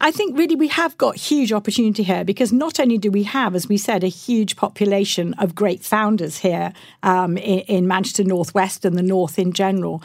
I 0.00 0.10
think 0.10 0.36
really 0.36 0.56
we 0.56 0.68
have 0.68 0.98
got 0.98 1.16
huge 1.16 1.52
opportunity 1.52 2.02
here 2.02 2.24
because 2.24 2.52
not 2.52 2.80
only 2.80 2.98
do 2.98 3.10
we 3.10 3.22
have, 3.22 3.54
as 3.54 3.68
we 3.68 3.76
said, 3.76 4.02
a 4.02 4.08
huge 4.08 4.56
population 4.56 5.34
of 5.34 5.54
great 5.54 5.84
founders 5.84 6.38
here 6.38 6.72
um, 7.04 7.36
in, 7.38 7.60
in 7.60 7.86
Manchester 7.86 8.24
Northwest 8.24 8.84
and 8.84 8.98
the 8.98 9.02
North 9.02 9.38
in 9.38 9.52
general, 9.52 10.02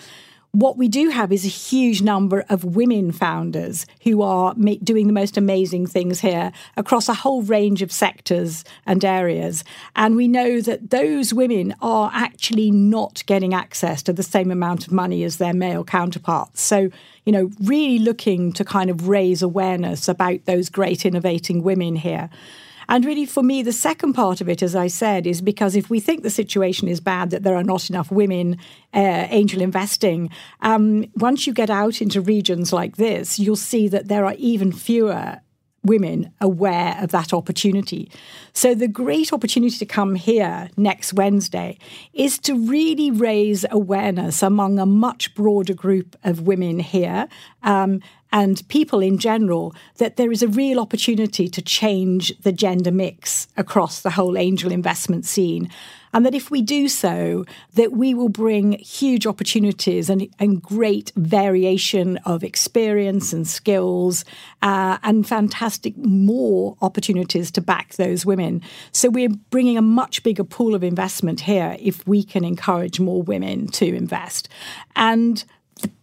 what 0.52 0.78
we 0.78 0.88
do 0.88 1.10
have 1.10 1.32
is 1.32 1.46
a 1.46 1.50
huge 1.50 2.02
number 2.02 2.46
of 2.50 2.64
women 2.64 3.12
founders 3.12 3.86
who 4.04 4.22
are 4.22 4.54
ma- 4.56 4.74
doing 4.84 5.08
the 5.08 5.14
most 5.14 5.38
amazing 5.38 5.86
things 5.86 6.22
here 6.22 6.52
across 6.76 7.10
a 7.10 7.14
whole 7.14 7.42
range 7.42 7.82
of 7.82 7.92
sectors 7.92 8.64
and 8.86 9.04
areas. 9.04 9.64
And 9.96 10.16
we 10.16 10.28
know 10.28 10.62
that 10.62 10.90
those 10.90 11.34
women 11.34 11.76
are 11.82 12.10
actually 12.14 12.72
not 12.72 13.24
getting 13.28 13.54
access 13.54 14.02
to 14.04 14.14
the 14.14 14.24
same 14.24 14.50
amount 14.50 14.88
of 14.88 14.94
money 14.94 15.24
as 15.24 15.38
their 15.38 15.54
male 15.54 15.84
counterparts. 15.84 16.62
So, 16.62 16.90
you 17.26 17.32
know, 17.32 17.52
really 17.62 18.00
looking 18.00 18.54
to 18.54 18.66
kind 18.66 18.90
of 18.90 19.08
raise 19.08 19.42
awareness 19.42 20.08
about 20.08 20.46
those 20.46 20.70
great 20.70 21.06
innovating 21.06 21.62
women 21.62 21.98
here. 21.98 22.30
And 22.90 23.06
really, 23.06 23.26
for 23.26 23.44
me, 23.44 23.62
the 23.62 23.74
second 23.74 24.14
part 24.14 24.42
of 24.42 24.50
it, 24.50 24.62
as 24.62 24.76
I 24.76 24.88
said, 24.88 25.28
is 25.28 25.42
because 25.42 25.76
if 25.76 25.90
we 25.90 26.00
think 26.00 26.24
the 26.24 26.30
situation 26.30 26.88
is 26.88 27.00
bad, 27.00 27.30
that 27.32 27.44
there 27.44 27.56
are 27.56 27.64
not 27.64 27.90
enough 27.90 28.12
women 28.12 28.58
uh, 28.94 29.28
angel 29.30 29.62
investing, 29.62 30.30
um, 30.62 31.06
once 31.16 31.48
you 31.48 31.54
get 31.54 31.70
out 31.70 32.02
into 32.02 32.22
regions 32.22 32.72
like 32.72 32.98
this, 32.98 33.40
you'll 33.40 33.56
see 33.56 33.88
that 33.90 34.08
there 34.08 34.26
are 34.26 34.36
even 34.38 34.72
fewer 34.72 35.42
women 35.88 36.32
aware 36.42 36.98
of 37.02 37.12
that 37.12 37.34
opportunity. 37.34 38.12
So, 38.54 38.76
the 38.76 38.88
great 38.88 39.34
opportunity 39.34 39.78
to 39.78 39.86
come 39.86 40.16
here 40.16 40.70
next 40.78 41.14
Wednesday 41.14 41.78
is 42.14 42.38
to 42.40 42.54
really 42.56 43.10
raise 43.10 43.66
awareness 43.72 44.44
among 44.44 44.80
a 44.80 44.86
much 44.86 45.34
broader 45.34 45.74
group 45.74 46.16
of 46.24 46.42
women 46.42 46.80
here. 46.80 47.28
Um, 47.64 48.02
and 48.32 48.68
people 48.68 49.00
in 49.00 49.18
general, 49.18 49.76
that 49.98 50.18
there 50.18 50.32
is 50.32 50.44
a 50.44 50.48
real 50.48 50.80
opportunity 50.80 51.48
to 51.48 51.62
change 51.62 52.38
the 52.40 52.52
gender 52.52 52.92
mix 52.92 53.48
across 53.58 54.02
the 54.02 54.12
whole 54.12 54.38
angel 54.38 54.72
investment 54.72 55.26
scene 55.26 55.70
and 56.14 56.26
that 56.26 56.34
if 56.34 56.50
we 56.50 56.62
do 56.62 56.88
so, 56.88 57.46
that 57.74 57.92
we 57.92 58.14
will 58.14 58.30
bring 58.30 58.74
huge 58.80 59.28
opportunities 59.28 60.10
and, 60.10 60.28
and 60.40 60.62
great 60.62 61.12
variation 61.16 62.18
of 62.26 62.44
experience 62.44 63.34
and 63.34 63.48
skills 63.48 64.26
uh, 64.62 64.98
and 65.04 65.28
fantastic 65.28 65.96
more 65.98 66.78
opportunities 66.82 67.52
to 67.52 67.62
back 67.62 67.96
those 67.96 68.26
women. 68.26 68.62
So 68.92 69.10
we're 69.10 69.30
bringing 69.30 69.78
a 69.78 69.82
much 69.82 70.24
bigger 70.24 70.44
pool 70.44 70.74
of 70.76 70.84
investment 70.84 71.42
here 71.42 71.78
if 71.80 72.08
we 72.08 72.24
can 72.24 72.44
encourage 72.44 73.00
more 73.00 73.22
women 73.22 73.68
to 73.68 73.86
invest. 73.86 74.50
And 74.96 75.44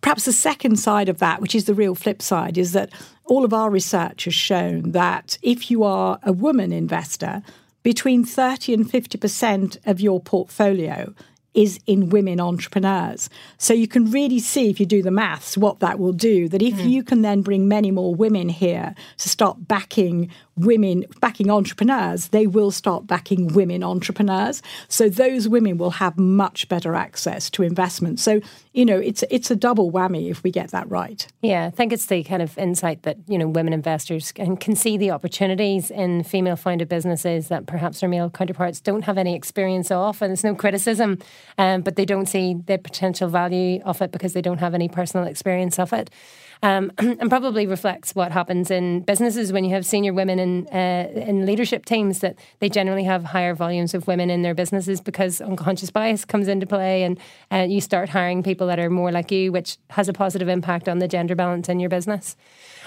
perhaps 0.00 0.24
the 0.24 0.32
second 0.32 0.76
side 0.76 1.08
of 1.08 1.18
that, 1.18 1.40
which 1.40 1.54
is 1.54 1.64
the 1.64 1.74
real 1.74 1.94
flip 1.94 2.22
side, 2.22 2.58
is 2.58 2.72
that 2.72 2.90
all 3.24 3.44
of 3.44 3.54
our 3.54 3.70
research 3.70 4.24
has 4.24 4.34
shown 4.34 4.92
that 4.92 5.38
if 5.42 5.70
you 5.70 5.82
are 5.82 6.18
a 6.22 6.32
woman 6.32 6.72
investor, 6.72 7.42
between 7.82 8.24
30 8.24 8.74
and 8.74 8.90
50% 8.90 9.78
of 9.86 10.00
your 10.00 10.20
portfolio 10.20 11.14
is 11.54 11.80
in 11.86 12.10
women 12.10 12.40
entrepreneurs. 12.40 13.30
So 13.58 13.72
you 13.72 13.88
can 13.88 14.10
really 14.10 14.40
see 14.40 14.68
if 14.70 14.80
you 14.80 14.86
do 14.86 15.02
the 15.02 15.10
maths 15.10 15.56
what 15.56 15.80
that 15.80 15.98
will 15.98 16.12
do. 16.12 16.48
That 16.48 16.62
if 16.62 16.74
mm. 16.74 16.90
you 16.90 17.02
can 17.02 17.22
then 17.22 17.42
bring 17.42 17.68
many 17.68 17.90
more 17.90 18.14
women 18.14 18.48
here 18.48 18.94
to 19.18 19.28
start 19.28 19.68
backing 19.68 20.30
women 20.56 21.04
backing 21.20 21.50
entrepreneurs, 21.50 22.28
they 22.28 22.46
will 22.46 22.70
start 22.70 23.06
backing 23.06 23.48
women 23.48 23.82
entrepreneurs. 23.82 24.62
So 24.88 25.08
those 25.08 25.48
women 25.48 25.78
will 25.78 25.90
have 25.90 26.18
much 26.18 26.68
better 26.68 26.94
access 26.94 27.50
to 27.50 27.62
investment. 27.62 28.20
So, 28.20 28.40
you 28.72 28.84
know, 28.84 28.98
it's 28.98 29.24
it's 29.30 29.50
a 29.50 29.56
double 29.56 29.90
whammy 29.90 30.30
if 30.30 30.42
we 30.42 30.50
get 30.50 30.70
that 30.70 30.88
right. 30.90 31.26
Yeah, 31.42 31.66
I 31.66 31.70
think 31.70 31.92
it's 31.92 32.06
the 32.06 32.22
kind 32.24 32.42
of 32.42 32.56
insight 32.58 33.02
that, 33.02 33.18
you 33.26 33.38
know, 33.38 33.48
women 33.48 33.72
investors 33.72 34.32
can, 34.32 34.56
can 34.56 34.76
see 34.76 34.96
the 34.96 35.10
opportunities 35.10 35.90
in 35.90 36.24
female 36.24 36.56
founded 36.56 36.88
businesses 36.88 37.48
that 37.48 37.66
perhaps 37.66 38.00
their 38.00 38.08
male 38.08 38.30
counterparts 38.30 38.80
don't 38.80 39.02
have 39.02 39.18
any 39.18 39.34
experience 39.34 39.90
of. 39.90 40.20
And 40.22 40.30
there's 40.30 40.44
no 40.44 40.54
criticism, 40.54 41.18
um, 41.58 41.82
but 41.82 41.96
they 41.96 42.04
don't 42.04 42.26
see 42.26 42.54
the 42.66 42.78
potential 42.78 43.28
value 43.28 43.80
of 43.84 44.00
it 44.02 44.12
because 44.12 44.32
they 44.32 44.42
don't 44.42 44.58
have 44.58 44.74
any 44.74 44.88
personal 44.88 45.26
experience 45.26 45.78
of 45.78 45.92
it 45.92 46.10
um, 46.64 46.90
and 46.98 47.28
probably 47.28 47.66
reflects 47.66 48.14
what 48.14 48.32
happens 48.32 48.70
in 48.70 49.00
businesses 49.00 49.52
when 49.52 49.64
you 49.64 49.74
have 49.74 49.84
senior 49.84 50.12
women 50.12 50.38
in 50.38 50.66
uh, 50.68 51.10
in 51.14 51.44
leadership 51.46 51.84
teams 51.84 52.20
that 52.20 52.36
they 52.60 52.68
generally 52.68 53.04
have 53.04 53.24
higher 53.24 53.54
volumes 53.54 53.92
of 53.94 54.06
women 54.06 54.30
in 54.30 54.42
their 54.42 54.54
businesses 54.54 55.00
because 55.00 55.40
unconscious 55.40 55.90
bias 55.90 56.24
comes 56.24 56.48
into 56.48 56.66
play, 56.66 57.02
and 57.02 57.20
uh, 57.52 57.66
you 57.68 57.80
start 57.80 58.08
hiring 58.08 58.42
people 58.42 58.66
that 58.66 58.78
are 58.78 58.90
more 58.90 59.12
like 59.12 59.30
you, 59.30 59.52
which 59.52 59.76
has 59.90 60.08
a 60.08 60.12
positive 60.12 60.48
impact 60.48 60.88
on 60.88 60.98
the 60.98 61.08
gender 61.08 61.34
balance 61.34 61.68
in 61.68 61.80
your 61.80 61.90
business. 61.90 62.36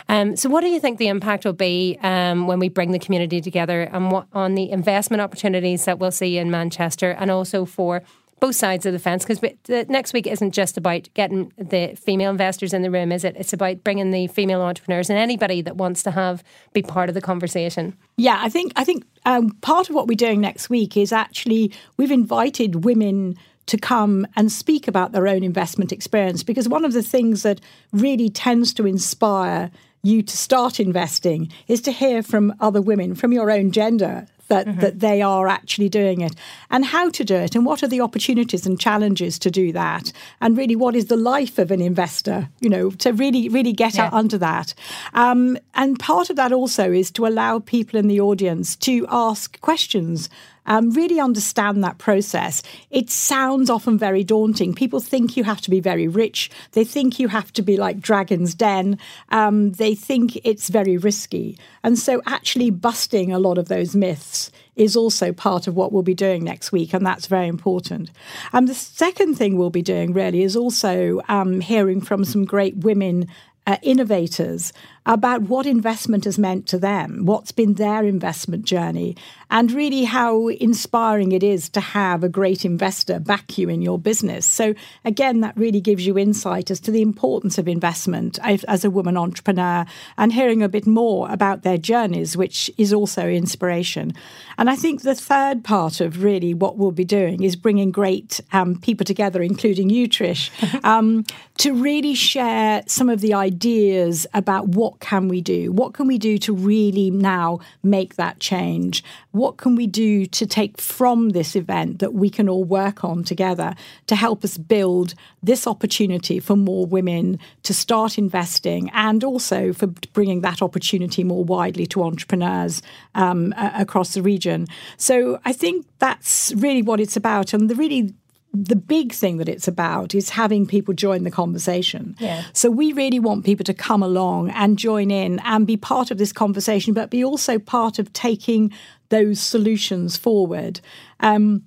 Um, 0.09 0.35
so, 0.35 0.49
what 0.49 0.61
do 0.61 0.67
you 0.67 0.79
think 0.79 0.97
the 0.97 1.07
impact 1.07 1.45
will 1.45 1.53
be 1.53 1.99
um, 2.01 2.47
when 2.47 2.59
we 2.59 2.69
bring 2.69 2.91
the 2.91 2.99
community 2.99 3.41
together, 3.41 3.83
and 3.83 4.11
what 4.11 4.27
on 4.33 4.55
the 4.55 4.71
investment 4.71 5.21
opportunities 5.21 5.85
that 5.85 5.99
we'll 5.99 6.11
see 6.11 6.37
in 6.37 6.49
Manchester, 6.49 7.11
and 7.11 7.29
also 7.29 7.65
for 7.65 8.01
both 8.39 8.55
sides 8.55 8.85
of 8.85 8.93
the 8.93 8.99
fence 8.99 9.25
because 9.25 9.41
next 9.89 10.13
week 10.13 10.27
isn't 10.27 10.51
just 10.51 10.77
about 10.77 11.09
getting 11.13 11.51
the 11.57 11.95
female 11.95 12.29
investors 12.29 12.73
in 12.73 12.83
the 12.83 12.91
room, 12.91 13.11
is 13.11 13.23
it? 13.23 13.35
It's 13.37 13.53
about 13.53 13.83
bringing 13.83 14.11
the 14.11 14.27
female 14.27 14.61
entrepreneurs 14.61 15.09
and 15.09 15.17
anybody 15.17 15.61
that 15.61 15.75
wants 15.75 16.03
to 16.03 16.11
have 16.11 16.43
be 16.73 16.81
part 16.81 17.09
of 17.09 17.15
the 17.15 17.21
conversation. 17.21 17.95
Yeah, 18.17 18.39
I 18.39 18.49
think 18.49 18.73
I 18.75 18.83
think 18.83 19.05
um, 19.25 19.51
part 19.61 19.89
of 19.89 19.95
what 19.95 20.07
we're 20.07 20.15
doing 20.15 20.41
next 20.41 20.69
week 20.69 20.95
is 20.97 21.11
actually 21.11 21.71
we've 21.97 22.11
invited 22.11 22.85
women 22.85 23.37
to 23.67 23.77
come 23.77 24.25
and 24.35 24.51
speak 24.51 24.87
about 24.87 25.11
their 25.11 25.27
own 25.27 25.43
investment 25.43 25.91
experience 25.91 26.41
because 26.41 26.69
one 26.69 26.85
of 26.85 26.93
the 26.93 27.03
things 27.03 27.43
that 27.43 27.59
really 27.91 28.29
tends 28.29 28.73
to 28.73 28.87
inspire 28.87 29.69
you 30.03 30.21
to 30.21 30.37
start 30.37 30.79
investing 30.79 31.51
is 31.67 31.81
to 31.81 31.91
hear 31.91 32.23
from 32.23 32.53
other 32.59 32.81
women 32.81 33.13
from 33.13 33.33
your 33.33 33.51
own 33.51 33.71
gender 33.71 34.25
that, 34.47 34.67
mm-hmm. 34.67 34.79
that 34.79 34.99
they 34.99 35.21
are 35.21 35.47
actually 35.47 35.89
doing 35.89 36.21
it 36.21 36.33
and 36.69 36.85
how 36.85 37.09
to 37.09 37.23
do 37.23 37.35
it 37.35 37.55
and 37.55 37.65
what 37.65 37.83
are 37.83 37.87
the 37.87 38.01
opportunities 38.01 38.65
and 38.65 38.79
challenges 38.79 39.37
to 39.39 39.51
do 39.51 39.71
that 39.71 40.11
and 40.41 40.57
really 40.57 40.75
what 40.75 40.95
is 40.95 41.05
the 41.05 41.17
life 41.17 41.57
of 41.57 41.71
an 41.71 41.81
investor 41.81 42.49
you 42.59 42.69
know 42.69 42.91
to 42.91 43.11
really 43.11 43.49
really 43.49 43.73
get 43.73 43.95
yeah. 43.95 44.09
under 44.11 44.37
that 44.37 44.73
um, 45.13 45.57
and 45.75 45.99
part 45.99 46.29
of 46.29 46.35
that 46.35 46.51
also 46.51 46.91
is 46.91 47.11
to 47.11 47.25
allow 47.25 47.59
people 47.59 47.99
in 47.99 48.07
the 48.07 48.19
audience 48.19 48.75
to 48.75 49.05
ask 49.09 49.59
questions 49.61 50.29
um, 50.67 50.91
really 50.91 51.19
understand 51.19 51.83
that 51.83 51.97
process. 51.97 52.61
It 52.91 53.09
sounds 53.09 53.69
often 53.69 53.97
very 53.97 54.23
daunting. 54.23 54.73
People 54.73 54.99
think 54.99 55.35
you 55.35 55.43
have 55.43 55.61
to 55.61 55.69
be 55.69 55.79
very 55.79 56.07
rich. 56.07 56.49
They 56.73 56.83
think 56.83 57.19
you 57.19 57.29
have 57.29 57.51
to 57.53 57.61
be 57.61 57.77
like 57.77 57.99
Dragon's 57.99 58.53
Den. 58.53 58.99
Um, 59.29 59.71
they 59.73 59.95
think 59.95 60.39
it's 60.43 60.69
very 60.69 60.97
risky. 60.97 61.57
And 61.83 61.97
so, 61.97 62.21
actually, 62.25 62.69
busting 62.69 63.31
a 63.31 63.39
lot 63.39 63.57
of 63.57 63.67
those 63.67 63.95
myths 63.95 64.51
is 64.75 64.95
also 64.95 65.33
part 65.33 65.67
of 65.67 65.75
what 65.75 65.91
we'll 65.91 66.03
be 66.03 66.13
doing 66.13 66.43
next 66.43 66.71
week, 66.71 66.93
and 66.93 67.05
that's 67.05 67.25
very 67.25 67.47
important. 67.47 68.11
And 68.53 68.67
the 68.67 68.75
second 68.75 69.35
thing 69.35 69.57
we'll 69.57 69.71
be 69.71 69.81
doing 69.81 70.13
really 70.13 70.43
is 70.43 70.55
also 70.55 71.21
um, 71.27 71.61
hearing 71.61 71.99
from 71.99 72.23
some 72.23 72.45
great 72.45 72.77
women 72.77 73.27
uh, 73.65 73.77
innovators 73.81 74.71
about 75.07 75.43
what 75.43 75.65
investment 75.65 76.25
has 76.25 76.37
meant 76.37 76.67
to 76.67 76.77
them, 76.77 77.25
what's 77.25 77.53
been 77.53 77.75
their 77.75 78.03
investment 78.03 78.65
journey, 78.65 79.15
and 79.49 79.71
really 79.71 80.03
how 80.03 80.49
inspiring 80.49 81.31
it 81.31 81.41
is 81.41 81.69
to 81.69 81.79
have 81.79 82.23
a 82.23 82.29
great 82.29 82.65
investor 82.65 83.17
back 83.17 83.57
you 83.57 83.69
in 83.69 83.81
your 83.81 83.97
business. 83.97 84.45
So, 84.45 84.75
again, 85.05 85.39
that 85.39 85.55
really 85.55 85.79
gives 85.79 86.05
you 86.05 86.17
insight 86.17 86.69
as 86.69 86.81
to 86.81 86.91
the 86.91 87.01
importance 87.01 87.57
of 87.57 87.69
investment 87.69 88.37
as 88.43 88.83
a 88.83 88.89
woman 88.89 89.15
entrepreneur 89.15 89.85
and 90.17 90.33
hearing 90.33 90.61
a 90.61 90.67
bit 90.67 90.85
more 90.85 91.31
about 91.31 91.63
their 91.63 91.77
journeys, 91.77 92.35
which 92.35 92.69
is 92.77 92.91
also 92.91 93.29
inspiration. 93.29 94.13
And 94.57 94.69
I 94.69 94.75
think 94.75 95.03
the 95.03 95.15
third 95.15 95.63
part 95.63 96.01
of 96.01 96.21
really 96.23 96.53
what 96.53 96.77
we'll 96.77 96.91
be 96.91 97.05
doing 97.05 97.43
is 97.43 97.55
bringing 97.55 97.91
great 97.91 98.41
um, 98.51 98.79
people 98.81 99.05
together, 99.05 99.41
including 99.41 99.89
you, 99.89 100.09
Trish, 100.09 100.51
um, 100.83 101.23
to 101.59 101.73
really 101.73 102.15
share 102.15 102.83
some 102.87 103.07
of 103.07 103.21
the 103.21 103.33
ideas 103.33 104.27
about 104.33 104.67
what 104.67 104.96
can 104.99 105.27
we 105.27 105.41
do? 105.41 105.71
What 105.71 105.93
can 105.93 106.07
we 106.07 106.17
do 106.17 106.37
to 106.39 106.53
really 106.53 107.11
now 107.11 107.59
make 107.83 108.15
that 108.15 108.39
change? 108.39 109.03
What 109.31 109.57
can 109.57 109.75
we 109.75 109.87
do 109.87 110.25
to 110.25 110.45
take 110.45 110.79
from 110.79 111.29
this 111.29 111.55
event 111.55 111.99
that 111.99 112.13
we 112.13 112.29
can 112.29 112.49
all 112.49 112.63
work 112.63 113.03
on 113.03 113.23
together 113.23 113.75
to 114.07 114.15
help 114.15 114.43
us 114.43 114.57
build 114.57 115.13
this 115.43 115.67
opportunity 115.67 116.39
for 116.39 116.55
more 116.55 116.85
women 116.85 117.39
to 117.63 117.73
start 117.73 118.17
investing 118.17 118.89
and 118.93 119.23
also 119.23 119.73
for 119.73 119.87
bringing 120.13 120.41
that 120.41 120.61
opportunity 120.61 121.23
more 121.23 121.43
widely 121.43 121.85
to 121.87 122.03
entrepreneurs 122.03 122.81
um, 123.15 123.53
across 123.57 124.13
the 124.13 124.21
region? 124.21 124.67
So 124.97 125.39
I 125.45 125.53
think 125.53 125.85
that's 125.99 126.53
really 126.55 126.81
what 126.81 126.99
it's 126.99 127.17
about. 127.17 127.53
And 127.53 127.69
the 127.69 127.75
really 127.75 128.13
the 128.53 128.75
big 128.75 129.13
thing 129.13 129.37
that 129.37 129.49
it's 129.49 129.67
about 129.67 130.15
is 130.15 130.29
having 130.29 130.65
people 130.65 130.93
join 130.93 131.23
the 131.23 131.31
conversation. 131.31 132.15
Yeah. 132.19 132.43
So 132.53 132.71
we 132.71 132.93
really 132.93 133.19
want 133.19 133.45
people 133.45 133.65
to 133.65 133.73
come 133.73 134.01
along 134.01 134.49
and 134.51 134.77
join 134.77 135.11
in 135.11 135.39
and 135.39 135.67
be 135.67 135.77
part 135.77 136.11
of 136.11 136.17
this 136.17 136.31
conversation, 136.31 136.93
but 136.93 137.09
be 137.09 137.23
also 137.23 137.59
part 137.59 137.99
of 137.99 138.11
taking 138.13 138.71
those 139.09 139.39
solutions 139.39 140.17
forward. 140.17 140.79
Um, 141.19 141.63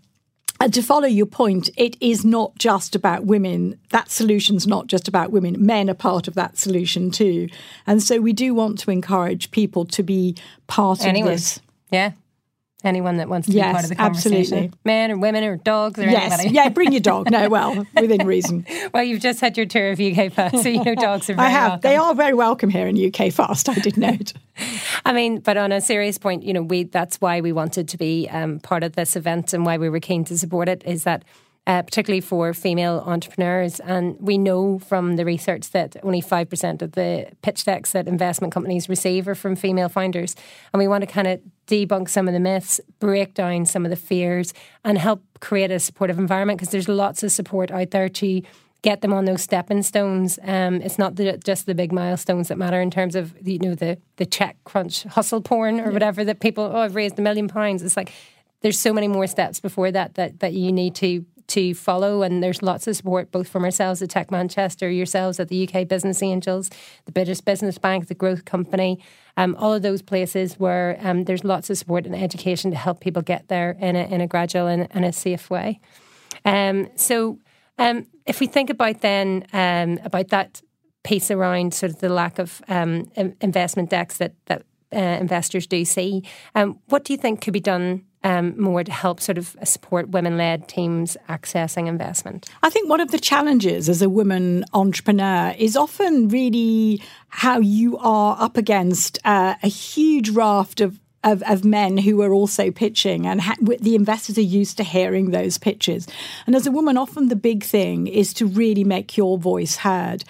and 0.60 0.74
to 0.74 0.82
follow 0.82 1.06
your 1.06 1.26
point, 1.26 1.70
it 1.76 1.96
is 2.00 2.22
not 2.22 2.58
just 2.58 2.94
about 2.94 3.24
women. 3.24 3.78
That 3.90 4.10
solution's 4.10 4.66
not 4.66 4.88
just 4.88 5.08
about 5.08 5.30
women. 5.32 5.56
Men 5.58 5.88
are 5.88 5.94
part 5.94 6.28
of 6.28 6.34
that 6.34 6.58
solution 6.58 7.10
too. 7.10 7.48
And 7.86 8.02
so 8.02 8.20
we 8.20 8.34
do 8.34 8.52
want 8.52 8.78
to 8.80 8.90
encourage 8.90 9.50
people 9.52 9.86
to 9.86 10.02
be 10.02 10.36
part 10.66 11.02
Anyone. 11.04 11.32
of 11.32 11.34
this. 11.38 11.60
Yeah. 11.90 12.12
Anyone 12.82 13.18
that 13.18 13.28
wants 13.28 13.46
to 13.48 13.52
Yes, 13.54 13.66
be 13.68 13.72
part 13.72 13.84
of 13.84 13.88
the 13.90 13.96
conversation. 13.96 14.38
absolutely. 14.40 14.78
Men 14.84 15.10
or 15.10 15.18
women 15.18 15.44
or 15.44 15.56
dogs 15.56 15.98
or 15.98 16.04
Yes, 16.04 16.32
anybody. 16.32 16.54
yeah, 16.54 16.68
bring 16.70 16.92
your 16.92 17.00
dog. 17.00 17.30
No, 17.30 17.48
well, 17.48 17.86
within 18.00 18.26
reason. 18.26 18.64
Well, 18.94 19.02
you've 19.02 19.20
just 19.20 19.40
had 19.40 19.56
your 19.56 19.66
tour 19.66 19.90
of 19.90 20.00
UK 20.00 20.32
Fast, 20.32 20.62
so 20.62 20.68
you 20.68 20.82
know 20.82 20.94
dogs 20.94 21.28
are 21.28 21.34
very 21.34 21.46
I 21.48 21.50
have. 21.50 21.70
welcome. 21.72 21.80
They 21.90 21.96
are 21.96 22.14
very 22.14 22.34
welcome 22.34 22.70
here 22.70 22.86
in 22.86 22.96
UK 22.96 23.30
Fast. 23.32 23.68
I 23.68 23.74
did 23.74 23.96
note. 23.98 24.32
I 25.04 25.12
mean, 25.12 25.40
but 25.40 25.56
on 25.56 25.72
a 25.72 25.80
serious 25.80 26.18
point, 26.18 26.42
you 26.42 26.52
know, 26.52 26.62
we 26.62 26.84
that's 26.84 27.16
why 27.20 27.40
we 27.40 27.52
wanted 27.52 27.88
to 27.88 27.98
be 27.98 28.28
um, 28.30 28.60
part 28.60 28.82
of 28.82 28.92
this 28.96 29.16
event 29.16 29.52
and 29.52 29.66
why 29.66 29.76
we 29.78 29.88
were 29.88 30.00
keen 30.00 30.24
to 30.26 30.38
support 30.38 30.68
it 30.68 30.82
is 30.86 31.04
that. 31.04 31.24
Uh, 31.66 31.82
particularly 31.82 32.22
for 32.22 32.54
female 32.54 33.02
entrepreneurs. 33.06 33.80
And 33.80 34.16
we 34.18 34.38
know 34.38 34.78
from 34.78 35.16
the 35.16 35.26
research 35.26 35.70
that 35.70 35.94
only 36.02 36.22
5% 36.22 36.82
of 36.82 36.92
the 36.92 37.26
pitch 37.42 37.64
decks 37.64 37.92
that 37.92 38.08
investment 38.08 38.52
companies 38.52 38.88
receive 38.88 39.28
are 39.28 39.34
from 39.34 39.54
female 39.56 39.90
founders. 39.90 40.34
And 40.72 40.78
we 40.80 40.88
want 40.88 41.02
to 41.02 41.06
kind 41.06 41.28
of 41.28 41.38
debunk 41.70 42.08
some 42.08 42.26
of 42.26 42.34
the 42.34 42.40
myths, 42.40 42.80
break 42.98 43.34
down 43.34 43.64
some 43.64 43.84
of 43.84 43.90
the 43.90 43.96
fears, 43.96 44.52
and 44.84 44.98
help 44.98 45.22
create 45.40 45.70
a 45.70 45.78
supportive 45.78 46.18
environment 46.18 46.58
because 46.58 46.72
there's 46.72 46.88
lots 46.88 47.22
of 47.22 47.30
support 47.30 47.70
out 47.70 47.92
there 47.92 48.08
to 48.08 48.42
get 48.82 49.02
them 49.02 49.12
on 49.12 49.26
those 49.26 49.42
stepping 49.42 49.82
stones. 49.82 50.38
Um, 50.42 50.80
it's 50.82 50.98
not 50.98 51.16
the, 51.16 51.36
just 51.38 51.66
the 51.66 51.74
big 51.74 51.92
milestones 51.92 52.48
that 52.48 52.58
matter 52.58 52.80
in 52.80 52.90
terms 52.90 53.14
of 53.14 53.34
you 53.46 53.58
know 53.58 53.74
the 53.74 53.98
the 54.16 54.26
check 54.26 54.56
crunch 54.64 55.04
hustle 55.04 55.40
porn 55.40 55.80
or 55.80 55.90
whatever 55.90 56.24
that 56.24 56.40
people 56.40 56.64
oh 56.64 56.78
I've 56.78 56.94
raised 56.94 57.18
a 57.18 57.22
million 57.22 57.48
pounds. 57.48 57.82
It's 57.82 57.96
like 57.96 58.12
there's 58.62 58.78
so 58.78 58.92
many 58.92 59.08
more 59.08 59.26
steps 59.26 59.60
before 59.60 59.90
that 59.92 60.14
that 60.14 60.40
that 60.40 60.54
you 60.54 60.72
need 60.72 60.94
to 60.96 61.24
to 61.48 61.74
follow 61.74 62.22
and 62.22 62.42
there's 62.42 62.62
lots 62.62 62.86
of 62.86 62.94
support 62.94 63.32
both 63.32 63.48
from 63.48 63.64
ourselves 63.64 64.00
at 64.02 64.08
Tech 64.08 64.30
Manchester, 64.30 64.88
yourselves 64.88 65.40
at 65.40 65.48
the 65.48 65.68
UK 65.68 65.86
Business 65.86 66.22
Angels, 66.22 66.70
the 67.06 67.12
British 67.12 67.40
Business 67.40 67.76
Bank, 67.76 68.06
the 68.06 68.14
Growth 68.14 68.44
Company, 68.44 69.00
um, 69.36 69.54
all 69.58 69.72
of 69.72 69.82
those 69.82 70.02
places 70.02 70.54
where 70.58 70.98
um, 71.00 71.24
there's 71.24 71.44
lots 71.44 71.70
of 71.70 71.78
support 71.78 72.06
and 72.06 72.14
education 72.14 72.70
to 72.70 72.76
help 72.76 73.00
people 73.00 73.22
get 73.22 73.48
there 73.48 73.76
in 73.80 73.96
a, 73.96 74.04
in 74.04 74.20
a 74.20 74.26
gradual 74.26 74.66
and, 74.66 74.88
and 74.90 75.04
a 75.04 75.12
safe 75.12 75.50
way. 75.50 75.80
Um, 76.44 76.88
so 76.96 77.38
um, 77.78 78.06
if 78.26 78.40
we 78.40 78.46
think 78.46 78.70
about 78.70 79.00
then 79.00 79.46
um, 79.52 79.98
about 80.04 80.28
that 80.28 80.62
piece 81.02 81.30
around 81.30 81.74
sort 81.74 81.92
of 81.92 82.00
the 82.00 82.08
lack 82.08 82.38
of 82.38 82.60
um, 82.68 83.10
investment 83.40 83.90
decks 83.90 84.18
that 84.18 84.34
that 84.46 84.62
uh, 84.92 84.98
investors 84.98 85.66
do 85.66 85.84
see, 85.84 86.22
what 86.86 87.04
do 87.04 87.12
you 87.12 87.16
think 87.16 87.40
could 87.40 87.52
be 87.52 87.60
done 87.60 88.04
um, 88.22 88.60
more 88.60 88.84
to 88.84 88.92
help 88.92 89.20
sort 89.20 89.38
of 89.38 89.56
support 89.64 90.10
women-led 90.10 90.68
teams 90.68 91.16
accessing 91.28 91.86
investment? 91.86 92.48
I 92.62 92.70
think 92.70 92.88
one 92.88 93.00
of 93.00 93.10
the 93.10 93.18
challenges 93.18 93.88
as 93.88 94.02
a 94.02 94.08
woman 94.08 94.64
entrepreneur 94.72 95.54
is 95.58 95.76
often 95.76 96.28
really 96.28 97.02
how 97.28 97.60
you 97.60 97.96
are 97.98 98.36
up 98.38 98.56
against 98.56 99.18
uh, 99.24 99.54
a 99.62 99.68
huge 99.68 100.30
raft 100.30 100.80
of 100.80 100.98
of, 101.22 101.42
of 101.42 101.64
men 101.64 101.98
who 101.98 102.22
are 102.22 102.32
also 102.32 102.70
pitching, 102.70 103.26
and 103.26 103.42
ha- 103.42 103.56
the 103.60 103.94
investors 103.94 104.38
are 104.38 104.40
used 104.40 104.78
to 104.78 104.84
hearing 104.84 105.30
those 105.30 105.58
pitches. 105.58 106.08
And 106.46 106.56
as 106.56 106.66
a 106.66 106.70
woman, 106.70 106.96
often 106.96 107.28
the 107.28 107.36
big 107.36 107.62
thing 107.62 108.06
is 108.06 108.32
to 108.34 108.46
really 108.46 108.84
make 108.84 109.18
your 109.18 109.36
voice 109.36 109.76
heard. 109.76 110.24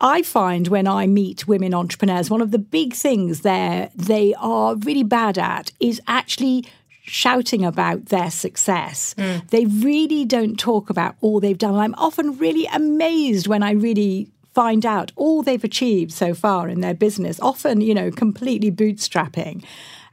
I 0.00 0.22
find 0.22 0.68
when 0.68 0.86
I 0.86 1.06
meet 1.06 1.46
women 1.46 1.74
entrepreneurs, 1.74 2.30
one 2.30 2.40
of 2.40 2.50
the 2.50 2.58
big 2.58 2.94
things 2.94 3.40
there 3.40 3.90
they 3.94 4.34
are 4.34 4.76
really 4.76 5.04
bad 5.04 5.38
at 5.38 5.72
is 5.78 6.00
actually 6.06 6.64
shouting 7.04 7.64
about 7.64 8.06
their 8.06 8.30
success. 8.30 9.14
They 9.50 9.66
really 9.66 10.24
don't 10.24 10.58
talk 10.58 10.88
about 10.90 11.16
all 11.20 11.38
they've 11.38 11.58
done. 11.58 11.74
I'm 11.74 11.94
often 11.96 12.38
really 12.38 12.66
amazed 12.72 13.46
when 13.46 13.62
I 13.62 13.72
really 13.72 14.30
find 14.54 14.86
out 14.86 15.12
all 15.16 15.42
they've 15.42 15.64
achieved 15.64 16.12
so 16.12 16.32
far 16.32 16.68
in 16.68 16.80
their 16.80 16.94
business, 16.94 17.38
often, 17.40 17.80
you 17.80 17.92
know, 17.92 18.10
completely 18.10 18.70
bootstrapping. 18.70 19.64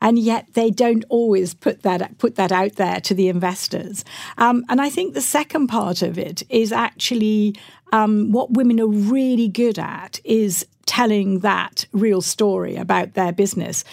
And 0.01 0.17
yet 0.17 0.47
they 0.53 0.71
don't 0.71 1.05
always 1.09 1.53
put 1.53 1.83
that 1.83 2.17
put 2.17 2.35
that 2.35 2.51
out 2.51 2.73
there 2.73 2.99
to 3.01 3.13
the 3.13 3.29
investors. 3.29 4.03
Um, 4.37 4.65
and 4.67 4.81
I 4.81 4.89
think 4.89 5.13
the 5.13 5.21
second 5.21 5.67
part 5.67 6.01
of 6.01 6.17
it 6.17 6.41
is 6.49 6.71
actually 6.71 7.55
um, 7.93 8.31
what 8.31 8.51
women 8.51 8.79
are 8.79 8.87
really 8.87 9.47
good 9.47 9.77
at 9.77 10.19
is 10.23 10.65
telling 10.87 11.39
that 11.39 11.85
real 11.93 12.21
story 12.21 12.75
about 12.75 13.13
their 13.13 13.31
business 13.31 13.83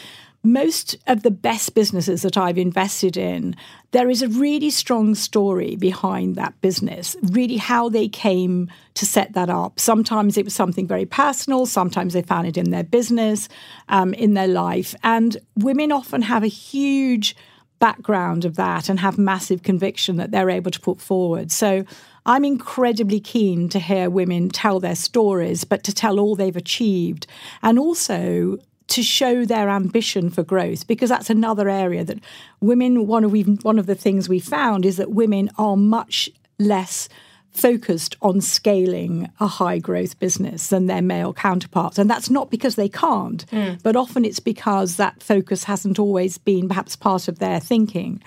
most 0.42 0.96
of 1.06 1.22
the 1.22 1.30
best 1.30 1.74
businesses 1.74 2.22
that 2.22 2.36
I've 2.36 2.58
invested 2.58 3.16
in, 3.16 3.56
there 3.90 4.08
is 4.08 4.22
a 4.22 4.28
really 4.28 4.70
strong 4.70 5.14
story 5.14 5.76
behind 5.76 6.36
that 6.36 6.58
business, 6.60 7.16
really 7.22 7.56
how 7.56 7.88
they 7.88 8.08
came 8.08 8.70
to 8.94 9.04
set 9.04 9.32
that 9.32 9.50
up. 9.50 9.80
Sometimes 9.80 10.36
it 10.36 10.44
was 10.44 10.54
something 10.54 10.86
very 10.86 11.06
personal, 11.06 11.66
sometimes 11.66 12.12
they 12.12 12.22
found 12.22 12.46
it 12.46 12.56
in 12.56 12.70
their 12.70 12.84
business, 12.84 13.48
um, 13.88 14.14
in 14.14 14.34
their 14.34 14.48
life. 14.48 14.94
And 15.02 15.36
women 15.56 15.90
often 15.90 16.22
have 16.22 16.44
a 16.44 16.48
huge 16.48 17.34
background 17.78 18.44
of 18.44 18.56
that 18.56 18.88
and 18.88 19.00
have 19.00 19.18
massive 19.18 19.62
conviction 19.62 20.16
that 20.16 20.30
they're 20.30 20.50
able 20.50 20.70
to 20.70 20.80
put 20.80 21.00
forward. 21.00 21.50
So 21.50 21.84
I'm 22.26 22.44
incredibly 22.44 23.20
keen 23.20 23.68
to 23.70 23.78
hear 23.78 24.10
women 24.10 24.50
tell 24.50 24.80
their 24.80 24.96
stories, 24.96 25.64
but 25.64 25.84
to 25.84 25.92
tell 25.92 26.20
all 26.20 26.36
they've 26.36 26.56
achieved 26.56 27.26
and 27.62 27.78
also 27.78 28.58
to 28.88 29.02
show 29.02 29.44
their 29.44 29.68
ambition 29.68 30.30
for 30.30 30.42
growth 30.42 30.86
because 30.86 31.10
that's 31.10 31.30
another 31.30 31.68
area 31.68 32.04
that 32.04 32.18
women 32.60 33.06
one 33.06 33.24
of 33.24 33.30
we 33.30 33.42
one 33.42 33.78
of 33.78 33.86
the 33.86 33.94
things 33.94 34.28
we 34.28 34.40
found 34.40 34.84
is 34.84 34.96
that 34.96 35.10
women 35.10 35.50
are 35.58 35.76
much 35.76 36.30
less 36.58 37.08
focused 37.52 38.16
on 38.22 38.40
scaling 38.40 39.30
a 39.40 39.46
high 39.46 39.78
growth 39.78 40.18
business 40.18 40.68
than 40.68 40.86
their 40.86 41.02
male 41.02 41.32
counterparts. 41.32 41.98
And 41.98 42.08
that's 42.08 42.30
not 42.30 42.50
because 42.50 42.76
they 42.76 42.88
can't 42.88 43.42
hmm. 43.50 43.74
but 43.82 43.96
often 43.96 44.24
it's 44.24 44.40
because 44.40 44.96
that 44.96 45.22
focus 45.22 45.64
hasn't 45.64 45.98
always 45.98 46.38
been 46.38 46.68
perhaps 46.68 46.96
part 46.96 47.28
of 47.28 47.38
their 47.38 47.60
thinking 47.60 48.22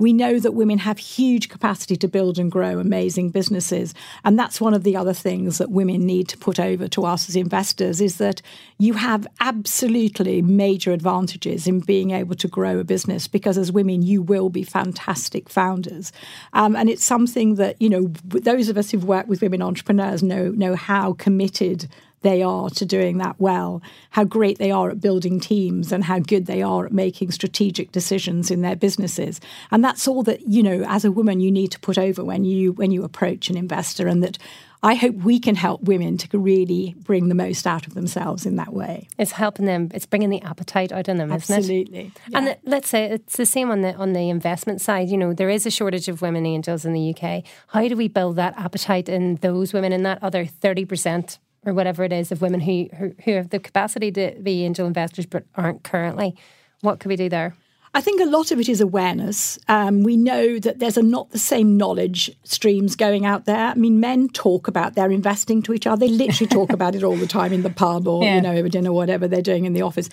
we 0.00 0.14
know 0.14 0.38
that 0.40 0.52
women 0.52 0.78
have 0.78 0.98
huge 0.98 1.50
capacity 1.50 1.94
to 1.94 2.08
build 2.08 2.38
and 2.38 2.50
grow 2.50 2.78
amazing 2.78 3.28
businesses. 3.28 3.94
And 4.24 4.38
that's 4.38 4.60
one 4.60 4.72
of 4.72 4.82
the 4.82 4.96
other 4.96 5.12
things 5.12 5.58
that 5.58 5.70
women 5.70 6.06
need 6.06 6.26
to 6.28 6.38
put 6.38 6.58
over 6.58 6.88
to 6.88 7.04
us 7.04 7.28
as 7.28 7.36
investors 7.36 8.00
is 8.00 8.16
that 8.16 8.40
you 8.78 8.94
have 8.94 9.26
absolutely 9.40 10.40
major 10.40 10.92
advantages 10.92 11.66
in 11.66 11.80
being 11.80 12.12
able 12.12 12.34
to 12.36 12.48
grow 12.48 12.78
a 12.78 12.84
business 12.84 13.28
because 13.28 13.58
as 13.58 13.70
women, 13.70 14.00
you 14.00 14.22
will 14.22 14.48
be 14.48 14.64
fantastic 14.64 15.50
founders. 15.50 16.12
Um, 16.54 16.74
and 16.76 16.88
it's 16.88 17.04
something 17.04 17.56
that, 17.56 17.80
you 17.80 17.90
know, 17.90 18.10
those 18.24 18.70
of 18.70 18.78
us 18.78 18.90
who've 18.90 19.04
worked 19.04 19.28
with 19.28 19.42
women 19.42 19.60
entrepreneurs 19.60 20.22
know, 20.22 20.48
know 20.48 20.76
how 20.76 21.12
committed 21.12 21.88
they 22.22 22.42
are 22.42 22.68
to 22.70 22.84
doing 22.84 23.18
that 23.18 23.36
well, 23.38 23.80
how 24.10 24.24
great 24.24 24.58
they 24.58 24.70
are 24.70 24.90
at 24.90 25.00
building 25.00 25.40
teams, 25.40 25.90
and 25.92 26.04
how 26.04 26.18
good 26.18 26.46
they 26.46 26.62
are 26.62 26.86
at 26.86 26.92
making 26.92 27.30
strategic 27.30 27.92
decisions 27.92 28.50
in 28.50 28.60
their 28.62 28.76
businesses. 28.76 29.40
And 29.70 29.82
that's 29.84 30.06
all 30.06 30.22
that 30.24 30.46
you 30.48 30.62
know 30.62 30.84
as 30.86 31.04
a 31.04 31.12
woman 31.12 31.40
you 31.40 31.50
need 31.50 31.72
to 31.72 31.80
put 31.80 31.98
over 31.98 32.24
when 32.24 32.44
you 32.44 32.72
when 32.72 32.90
you 32.90 33.04
approach 33.04 33.48
an 33.50 33.56
investor, 33.56 34.06
and 34.06 34.22
that 34.22 34.38
I 34.82 34.94
hope 34.94 35.14
we 35.16 35.38
can 35.38 35.56
help 35.56 35.82
women 35.82 36.16
to 36.18 36.38
really 36.38 36.94
bring 37.02 37.28
the 37.28 37.34
most 37.34 37.66
out 37.66 37.86
of 37.86 37.92
themselves 37.92 38.46
in 38.46 38.56
that 38.56 38.72
way. 38.72 39.08
It's 39.18 39.32
helping 39.32 39.66
them. 39.66 39.90
It's 39.92 40.06
bringing 40.06 40.30
the 40.30 40.40
appetite 40.40 40.90
out 40.90 41.06
in 41.06 41.18
them, 41.18 41.30
isn't 41.32 41.54
it? 41.54 41.58
Absolutely. 41.58 42.12
And 42.32 42.46
Yeah. 42.46 42.54
the, 42.64 42.70
let's 42.70 42.88
say 42.88 43.04
it's 43.04 43.36
the 43.36 43.44
same 43.46 43.70
on 43.70 43.82
the 43.82 43.94
on 43.94 44.14
the 44.14 44.30
investment 44.30 44.80
side. 44.80 45.08
You 45.10 45.18
know, 45.18 45.34
there 45.34 45.50
is 45.50 45.66
a 45.66 45.70
shortage 45.70 46.08
of 46.08 46.22
women 46.22 46.46
angels 46.46 46.84
in 46.86 46.92
the 46.94 47.14
UK. 47.14 47.44
How 47.68 47.86
do 47.88 47.96
we 47.96 48.08
build 48.08 48.36
that 48.36 48.54
appetite 48.58 49.08
in 49.08 49.36
those 49.36 49.72
women 49.74 49.92
in 49.92 50.02
that 50.04 50.22
other 50.22 50.46
thirty 50.46 50.84
percent 50.86 51.38
or 51.66 51.72
whatever 51.74 52.04
it 52.04 52.12
is 52.12 52.32
of 52.32 52.40
women 52.42 52.60
who, 52.60 52.88
who 52.96 53.14
who 53.24 53.32
have 53.32 53.50
the 53.50 53.58
capacity 53.58 54.10
to 54.12 54.34
be 54.42 54.64
angel 54.64 54.86
investors 54.86 55.26
but 55.26 55.44
aren't 55.54 55.82
currently? 55.84 56.34
What 56.80 57.00
could 57.00 57.08
we 57.08 57.16
do 57.16 57.28
there? 57.28 57.54
I 57.92 58.00
think 58.00 58.20
a 58.20 58.24
lot 58.24 58.52
of 58.52 58.60
it 58.60 58.68
is 58.68 58.80
awareness. 58.80 59.58
Um, 59.66 60.04
we 60.04 60.16
know 60.16 60.60
that 60.60 60.78
there's 60.78 60.96
a 60.96 61.02
not 61.02 61.32
the 61.32 61.40
same 61.40 61.76
knowledge 61.76 62.30
streams 62.44 62.94
going 62.94 63.26
out 63.26 63.46
there. 63.46 63.66
I 63.66 63.74
mean, 63.74 63.98
men 63.98 64.28
talk 64.28 64.68
about 64.68 64.94
their 64.94 65.10
investing 65.10 65.60
to 65.62 65.74
each 65.74 65.88
other. 65.88 66.06
They 66.06 66.12
literally 66.12 66.46
talk 66.48 66.70
about 66.72 66.94
it 66.94 67.02
all 67.02 67.16
the 67.16 67.26
time 67.26 67.52
in 67.52 67.62
the 67.62 67.70
pub 67.70 68.06
or 68.06 68.22
Yeah. 68.22 68.36
you 68.36 68.42
know 68.42 68.52
over 68.52 68.68
dinner, 68.68 68.92
whatever 68.92 69.26
they're 69.26 69.42
doing 69.42 69.64
in 69.64 69.72
the 69.72 69.82
office. 69.82 70.08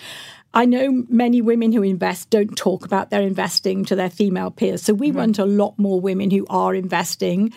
I 0.54 0.64
know 0.64 1.04
many 1.08 1.40
women 1.40 1.70
who 1.72 1.82
invest 1.84 2.30
don't 2.30 2.56
talk 2.56 2.84
about 2.84 3.10
their 3.10 3.20
investing 3.22 3.84
to 3.84 3.94
their 3.94 4.10
female 4.10 4.50
peers. 4.50 4.82
So 4.82 4.92
we 4.92 5.12
want 5.12 5.38
a 5.38 5.44
lot 5.46 5.78
more 5.78 6.00
women 6.00 6.32
who 6.32 6.46
are 6.50 6.74
investing 6.74 7.52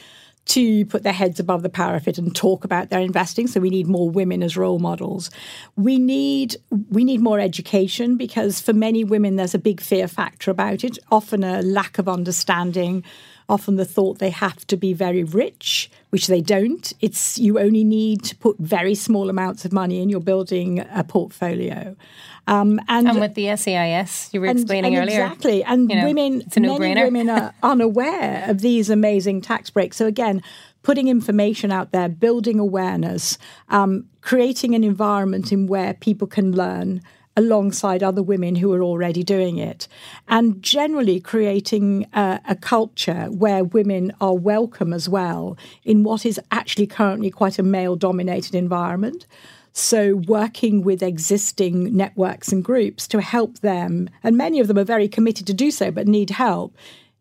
to 0.45 0.85
put 0.85 1.03
their 1.03 1.13
heads 1.13 1.39
above 1.39 1.61
the 1.61 1.69
parapet 1.69 2.17
and 2.17 2.35
talk 2.35 2.63
about 2.63 2.89
their 2.89 2.99
investing. 2.99 3.47
So 3.47 3.59
we 3.59 3.69
need 3.69 3.87
more 3.87 4.09
women 4.09 4.43
as 4.43 4.57
role 4.57 4.79
models. 4.79 5.29
We 5.75 5.99
need 5.99 6.55
we 6.89 7.03
need 7.03 7.21
more 7.21 7.39
education 7.39 8.17
because 8.17 8.59
for 8.59 8.73
many 8.73 9.03
women 9.03 9.35
there's 9.35 9.53
a 9.53 9.59
big 9.59 9.79
fear 9.79 10.07
factor 10.07 10.51
about 10.51 10.83
it 10.83 10.97
often 11.11 11.43
a 11.43 11.61
lack 11.61 11.97
of 11.97 12.09
understanding 12.09 13.03
often 13.51 13.75
the 13.75 13.85
thought 13.95 14.17
they 14.19 14.29
have 14.29 14.65
to 14.65 14.75
be 14.85 14.91
very 14.93 15.23
rich 15.23 15.91
which 16.09 16.25
they 16.27 16.41
don't 16.41 16.93
it's 17.01 17.37
you 17.37 17.59
only 17.59 17.83
need 17.83 18.23
to 18.23 18.35
put 18.37 18.55
very 18.57 18.95
small 18.95 19.29
amounts 19.29 19.65
of 19.65 19.71
money 19.71 20.01
and 20.01 20.09
you're 20.09 20.19
building 20.33 20.79
a 21.01 21.03
portfolio 21.03 21.95
um, 22.47 22.79
and 22.87 23.07
And 23.07 23.19
with 23.19 23.35
the 23.35 23.55
SEIS, 23.55 24.29
you 24.33 24.41
were 24.41 24.47
and- 24.47 24.59
explaining 24.59 24.95
and 24.95 25.03
earlier. 25.07 25.25
Exactly. 25.25 25.63
And 25.63 25.89
you 25.89 25.95
know, 25.95 26.05
women, 26.05 26.43
many 26.55 26.67
no-brainer. 26.67 27.03
women 27.05 27.29
are 27.29 27.53
unaware 27.63 28.45
of 28.49 28.61
these 28.61 28.89
amazing 28.89 29.41
tax 29.41 29.69
breaks. 29.69 29.95
So 29.95 30.07
again, 30.07 30.41
putting 30.81 31.07
information 31.07 31.71
out 31.71 31.91
there, 31.91 32.09
building 32.09 32.59
awareness, 32.59 33.37
um, 33.69 34.05
creating 34.21 34.73
an 34.73 34.83
environment 34.83 35.51
in 35.51 35.67
where 35.67 35.93
people 35.93 36.27
can 36.27 36.51
learn 36.51 37.01
alongside 37.37 38.03
other 38.03 38.21
women 38.23 38.55
who 38.55 38.73
are 38.73 38.83
already 38.83 39.23
doing 39.23 39.57
it, 39.57 39.87
and 40.27 40.61
generally 40.61 41.19
creating 41.19 42.05
a, 42.13 42.39
a 42.47 42.55
culture 42.55 43.25
where 43.31 43.63
women 43.63 44.11
are 44.19 44.35
welcome 44.35 44.93
as 44.93 45.07
well 45.07 45.57
in 45.83 46.03
what 46.03 46.25
is 46.25 46.39
actually 46.51 46.87
currently 46.87 47.29
quite 47.29 47.57
a 47.57 47.63
male-dominated 47.63 48.55
environment. 48.55 49.25
So, 49.73 50.15
working 50.15 50.83
with 50.83 51.01
existing 51.01 51.95
networks 51.95 52.51
and 52.51 52.63
groups 52.63 53.07
to 53.07 53.21
help 53.21 53.59
them, 53.59 54.09
and 54.21 54.35
many 54.35 54.59
of 54.59 54.67
them 54.67 54.77
are 54.77 54.83
very 54.83 55.07
committed 55.07 55.47
to 55.47 55.53
do 55.53 55.71
so, 55.71 55.91
but 55.91 56.07
need 56.07 56.31
help 56.31 56.75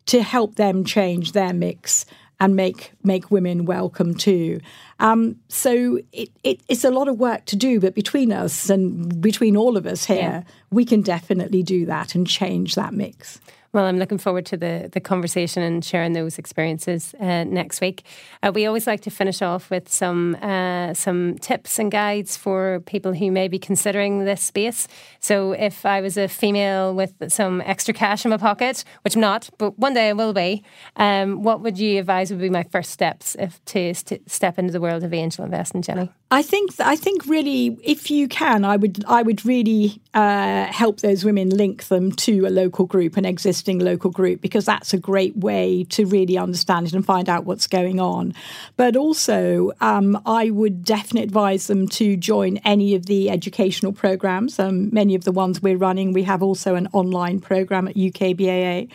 to 0.07 0.21
help 0.21 0.55
them 0.55 0.83
change 0.83 1.31
their 1.31 1.53
mix 1.53 2.05
and 2.41 2.55
make 2.55 2.91
make 3.03 3.29
women 3.29 3.65
welcome 3.65 4.15
too. 4.15 4.59
Um, 4.99 5.37
so 5.47 5.99
it, 6.11 6.29
it, 6.43 6.59
it's 6.67 6.83
a 6.83 6.89
lot 6.89 7.07
of 7.07 7.19
work 7.19 7.45
to 7.45 7.55
do, 7.55 7.79
but 7.79 7.93
between 7.93 8.33
us 8.33 8.69
and 8.69 9.21
between 9.21 9.55
all 9.55 9.77
of 9.77 9.85
us 9.85 10.05
here, 10.05 10.43
we 10.71 10.83
can 10.83 11.01
definitely 11.01 11.61
do 11.61 11.85
that 11.85 12.15
and 12.15 12.27
change 12.27 12.73
that 12.75 12.93
mix. 12.93 13.39
Well, 13.73 13.85
I'm 13.85 13.99
looking 13.99 14.17
forward 14.17 14.45
to 14.47 14.57
the, 14.57 14.89
the 14.91 14.99
conversation 14.99 15.63
and 15.63 15.83
sharing 15.83 16.11
those 16.11 16.37
experiences 16.37 17.15
uh, 17.21 17.45
next 17.45 17.79
week. 17.79 18.03
Uh, 18.43 18.51
we 18.53 18.65
always 18.65 18.85
like 18.85 18.99
to 19.01 19.09
finish 19.09 19.41
off 19.41 19.69
with 19.69 19.87
some 19.87 20.35
uh, 20.41 20.93
some 20.93 21.37
tips 21.37 21.79
and 21.79 21.89
guides 21.89 22.35
for 22.35 22.81
people 22.85 23.13
who 23.13 23.31
may 23.31 23.47
be 23.47 23.57
considering 23.57 24.25
this 24.25 24.41
space. 24.41 24.89
So, 25.21 25.53
if 25.53 25.85
I 25.85 26.01
was 26.01 26.17
a 26.17 26.27
female 26.27 26.93
with 26.93 27.13
some 27.31 27.61
extra 27.61 27.93
cash 27.93 28.25
in 28.25 28.31
my 28.31 28.37
pocket, 28.37 28.83
which 29.03 29.15
I'm 29.15 29.21
not, 29.21 29.49
but 29.57 29.79
one 29.79 29.93
day 29.93 30.09
I 30.09 30.13
will 30.13 30.33
be, 30.33 30.63
um, 30.97 31.41
what 31.41 31.61
would 31.61 31.77
you 31.77 31.97
advise 31.99 32.29
would 32.29 32.41
be 32.41 32.49
my 32.49 32.63
first 32.63 32.91
steps 32.91 33.37
if 33.39 33.63
to 33.65 33.93
st- 33.93 34.29
step 34.29 34.59
into 34.59 34.73
the 34.73 34.81
world 34.81 35.03
of 35.03 35.13
angel 35.13 35.45
investing, 35.45 35.81
Jenny? 35.81 36.09
I 36.29 36.41
think 36.41 36.71
I 36.79 36.95
think 36.95 37.25
really, 37.25 37.77
if 37.83 38.09
you 38.09 38.27
can, 38.27 38.63
I 38.63 38.77
would 38.77 39.03
I 39.05 39.21
would 39.21 39.45
really 39.45 40.01
uh, 40.13 40.65
help 40.65 41.01
those 41.01 41.25
women 41.25 41.49
link 41.49 41.89
them 41.89 42.11
to 42.13 42.45
a 42.45 42.49
local 42.49 42.85
group, 42.85 43.17
an 43.17 43.25
existing 43.61 43.79
local 43.79 44.09
group, 44.09 44.41
because 44.41 44.65
that's 44.65 44.93
a 44.93 44.97
great 44.97 45.37
way 45.37 45.83
to 45.83 46.05
really 46.05 46.37
understand 46.37 46.87
it 46.87 46.93
and 46.93 47.05
find 47.05 47.29
out 47.29 47.45
what's 47.45 47.67
going 47.67 47.99
on. 47.99 48.33
But 48.75 48.95
also, 48.95 49.71
um, 49.81 50.19
I 50.25 50.49
would 50.49 50.83
definitely 50.83 51.23
advise 51.23 51.67
them 51.67 51.87
to 51.89 52.17
join 52.17 52.57
any 52.65 52.95
of 52.95 53.05
the 53.05 53.29
educational 53.29 53.93
programs. 53.93 54.59
Um, 54.59 54.89
many 54.91 55.13
of 55.15 55.25
the 55.25 55.31
ones 55.31 55.61
we're 55.61 55.77
running, 55.77 56.11
we 56.11 56.23
have 56.23 56.41
also 56.41 56.75
an 56.75 56.87
online 56.91 57.39
program 57.39 57.87
at 57.87 57.95
UKBAA 57.95 58.89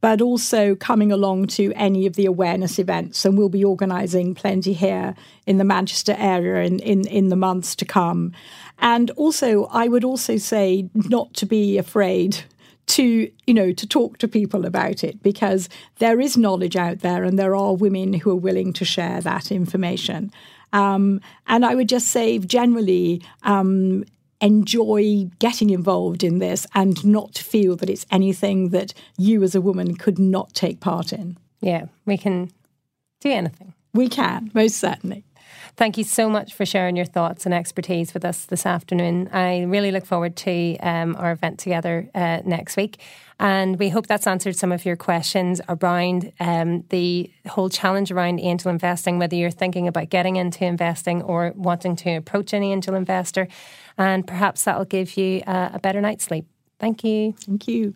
but 0.00 0.20
also 0.20 0.74
coming 0.74 1.10
along 1.10 1.46
to 1.46 1.72
any 1.74 2.04
of 2.04 2.14
the 2.14 2.26
awareness 2.26 2.78
events. 2.78 3.24
And 3.24 3.38
we'll 3.38 3.48
be 3.48 3.64
organising 3.64 4.34
plenty 4.34 4.74
here 4.74 5.14
in 5.46 5.56
the 5.56 5.64
Manchester 5.64 6.14
area 6.18 6.62
in, 6.66 6.78
in, 6.80 7.06
in 7.06 7.30
the 7.30 7.36
months 7.36 7.74
to 7.76 7.86
come. 7.86 8.32
And 8.80 9.10
also, 9.12 9.64
I 9.72 9.88
would 9.88 10.04
also 10.04 10.36
say 10.36 10.90
not 10.92 11.32
to 11.34 11.46
be 11.46 11.78
afraid 11.78 12.44
to 12.86 13.30
you 13.46 13.54
know 13.54 13.72
to 13.72 13.86
talk 13.86 14.18
to 14.18 14.28
people 14.28 14.66
about 14.66 15.02
it 15.02 15.22
because 15.22 15.68
there 15.98 16.20
is 16.20 16.36
knowledge 16.36 16.76
out 16.76 17.00
there 17.00 17.24
and 17.24 17.38
there 17.38 17.56
are 17.56 17.74
women 17.74 18.12
who 18.12 18.30
are 18.30 18.36
willing 18.36 18.72
to 18.72 18.84
share 18.84 19.20
that 19.20 19.50
information 19.50 20.30
um, 20.72 21.20
and 21.46 21.64
i 21.64 21.74
would 21.74 21.88
just 21.88 22.08
say 22.08 22.38
generally 22.38 23.22
um, 23.44 24.04
enjoy 24.44 25.30
getting 25.38 25.70
involved 25.70 26.22
in 26.22 26.38
this 26.38 26.66
and 26.74 27.04
not 27.04 27.38
feel 27.38 27.76
that 27.76 27.88
it's 27.88 28.04
anything 28.10 28.68
that 28.70 28.92
you 29.16 29.42
as 29.42 29.54
a 29.54 29.60
woman 29.60 29.96
could 29.96 30.18
not 30.18 30.52
take 30.52 30.80
part 30.80 31.12
in. 31.12 31.38
Yeah, 31.60 31.86
we 32.04 32.18
can 32.18 32.50
do 33.20 33.30
anything. 33.30 33.72
We 33.94 34.08
can, 34.08 34.50
most 34.52 34.76
certainly. 34.76 35.24
Thank 35.76 35.98
you 35.98 36.04
so 36.04 36.30
much 36.30 36.54
for 36.54 36.64
sharing 36.64 36.94
your 36.94 37.04
thoughts 37.04 37.46
and 37.46 37.54
expertise 37.54 38.14
with 38.14 38.24
us 38.24 38.44
this 38.44 38.64
afternoon. 38.64 39.28
I 39.32 39.62
really 39.62 39.90
look 39.90 40.06
forward 40.06 40.36
to 40.36 40.76
um, 40.78 41.16
our 41.16 41.32
event 41.32 41.58
together 41.58 42.08
uh, 42.14 42.42
next 42.44 42.76
week. 42.76 43.00
And 43.40 43.76
we 43.76 43.88
hope 43.88 44.06
that's 44.06 44.28
answered 44.28 44.54
some 44.54 44.70
of 44.70 44.84
your 44.84 44.94
questions 44.94 45.60
around 45.68 46.32
um, 46.38 46.84
the 46.90 47.28
whole 47.48 47.68
challenge 47.68 48.12
around 48.12 48.38
angel 48.38 48.70
investing, 48.70 49.18
whether 49.18 49.34
you're 49.34 49.50
thinking 49.50 49.88
about 49.88 50.10
getting 50.10 50.36
into 50.36 50.64
investing 50.64 51.22
or 51.22 51.52
wanting 51.56 51.96
to 51.96 52.10
approach 52.10 52.52
an 52.52 52.62
angel 52.62 52.94
investor. 52.94 53.48
And 53.98 54.24
perhaps 54.24 54.62
that'll 54.64 54.84
give 54.84 55.16
you 55.16 55.42
a 55.46 55.80
better 55.82 56.00
night's 56.00 56.24
sleep. 56.24 56.46
Thank 56.78 57.02
you. 57.02 57.32
Thank 57.32 57.66
you. 57.66 57.94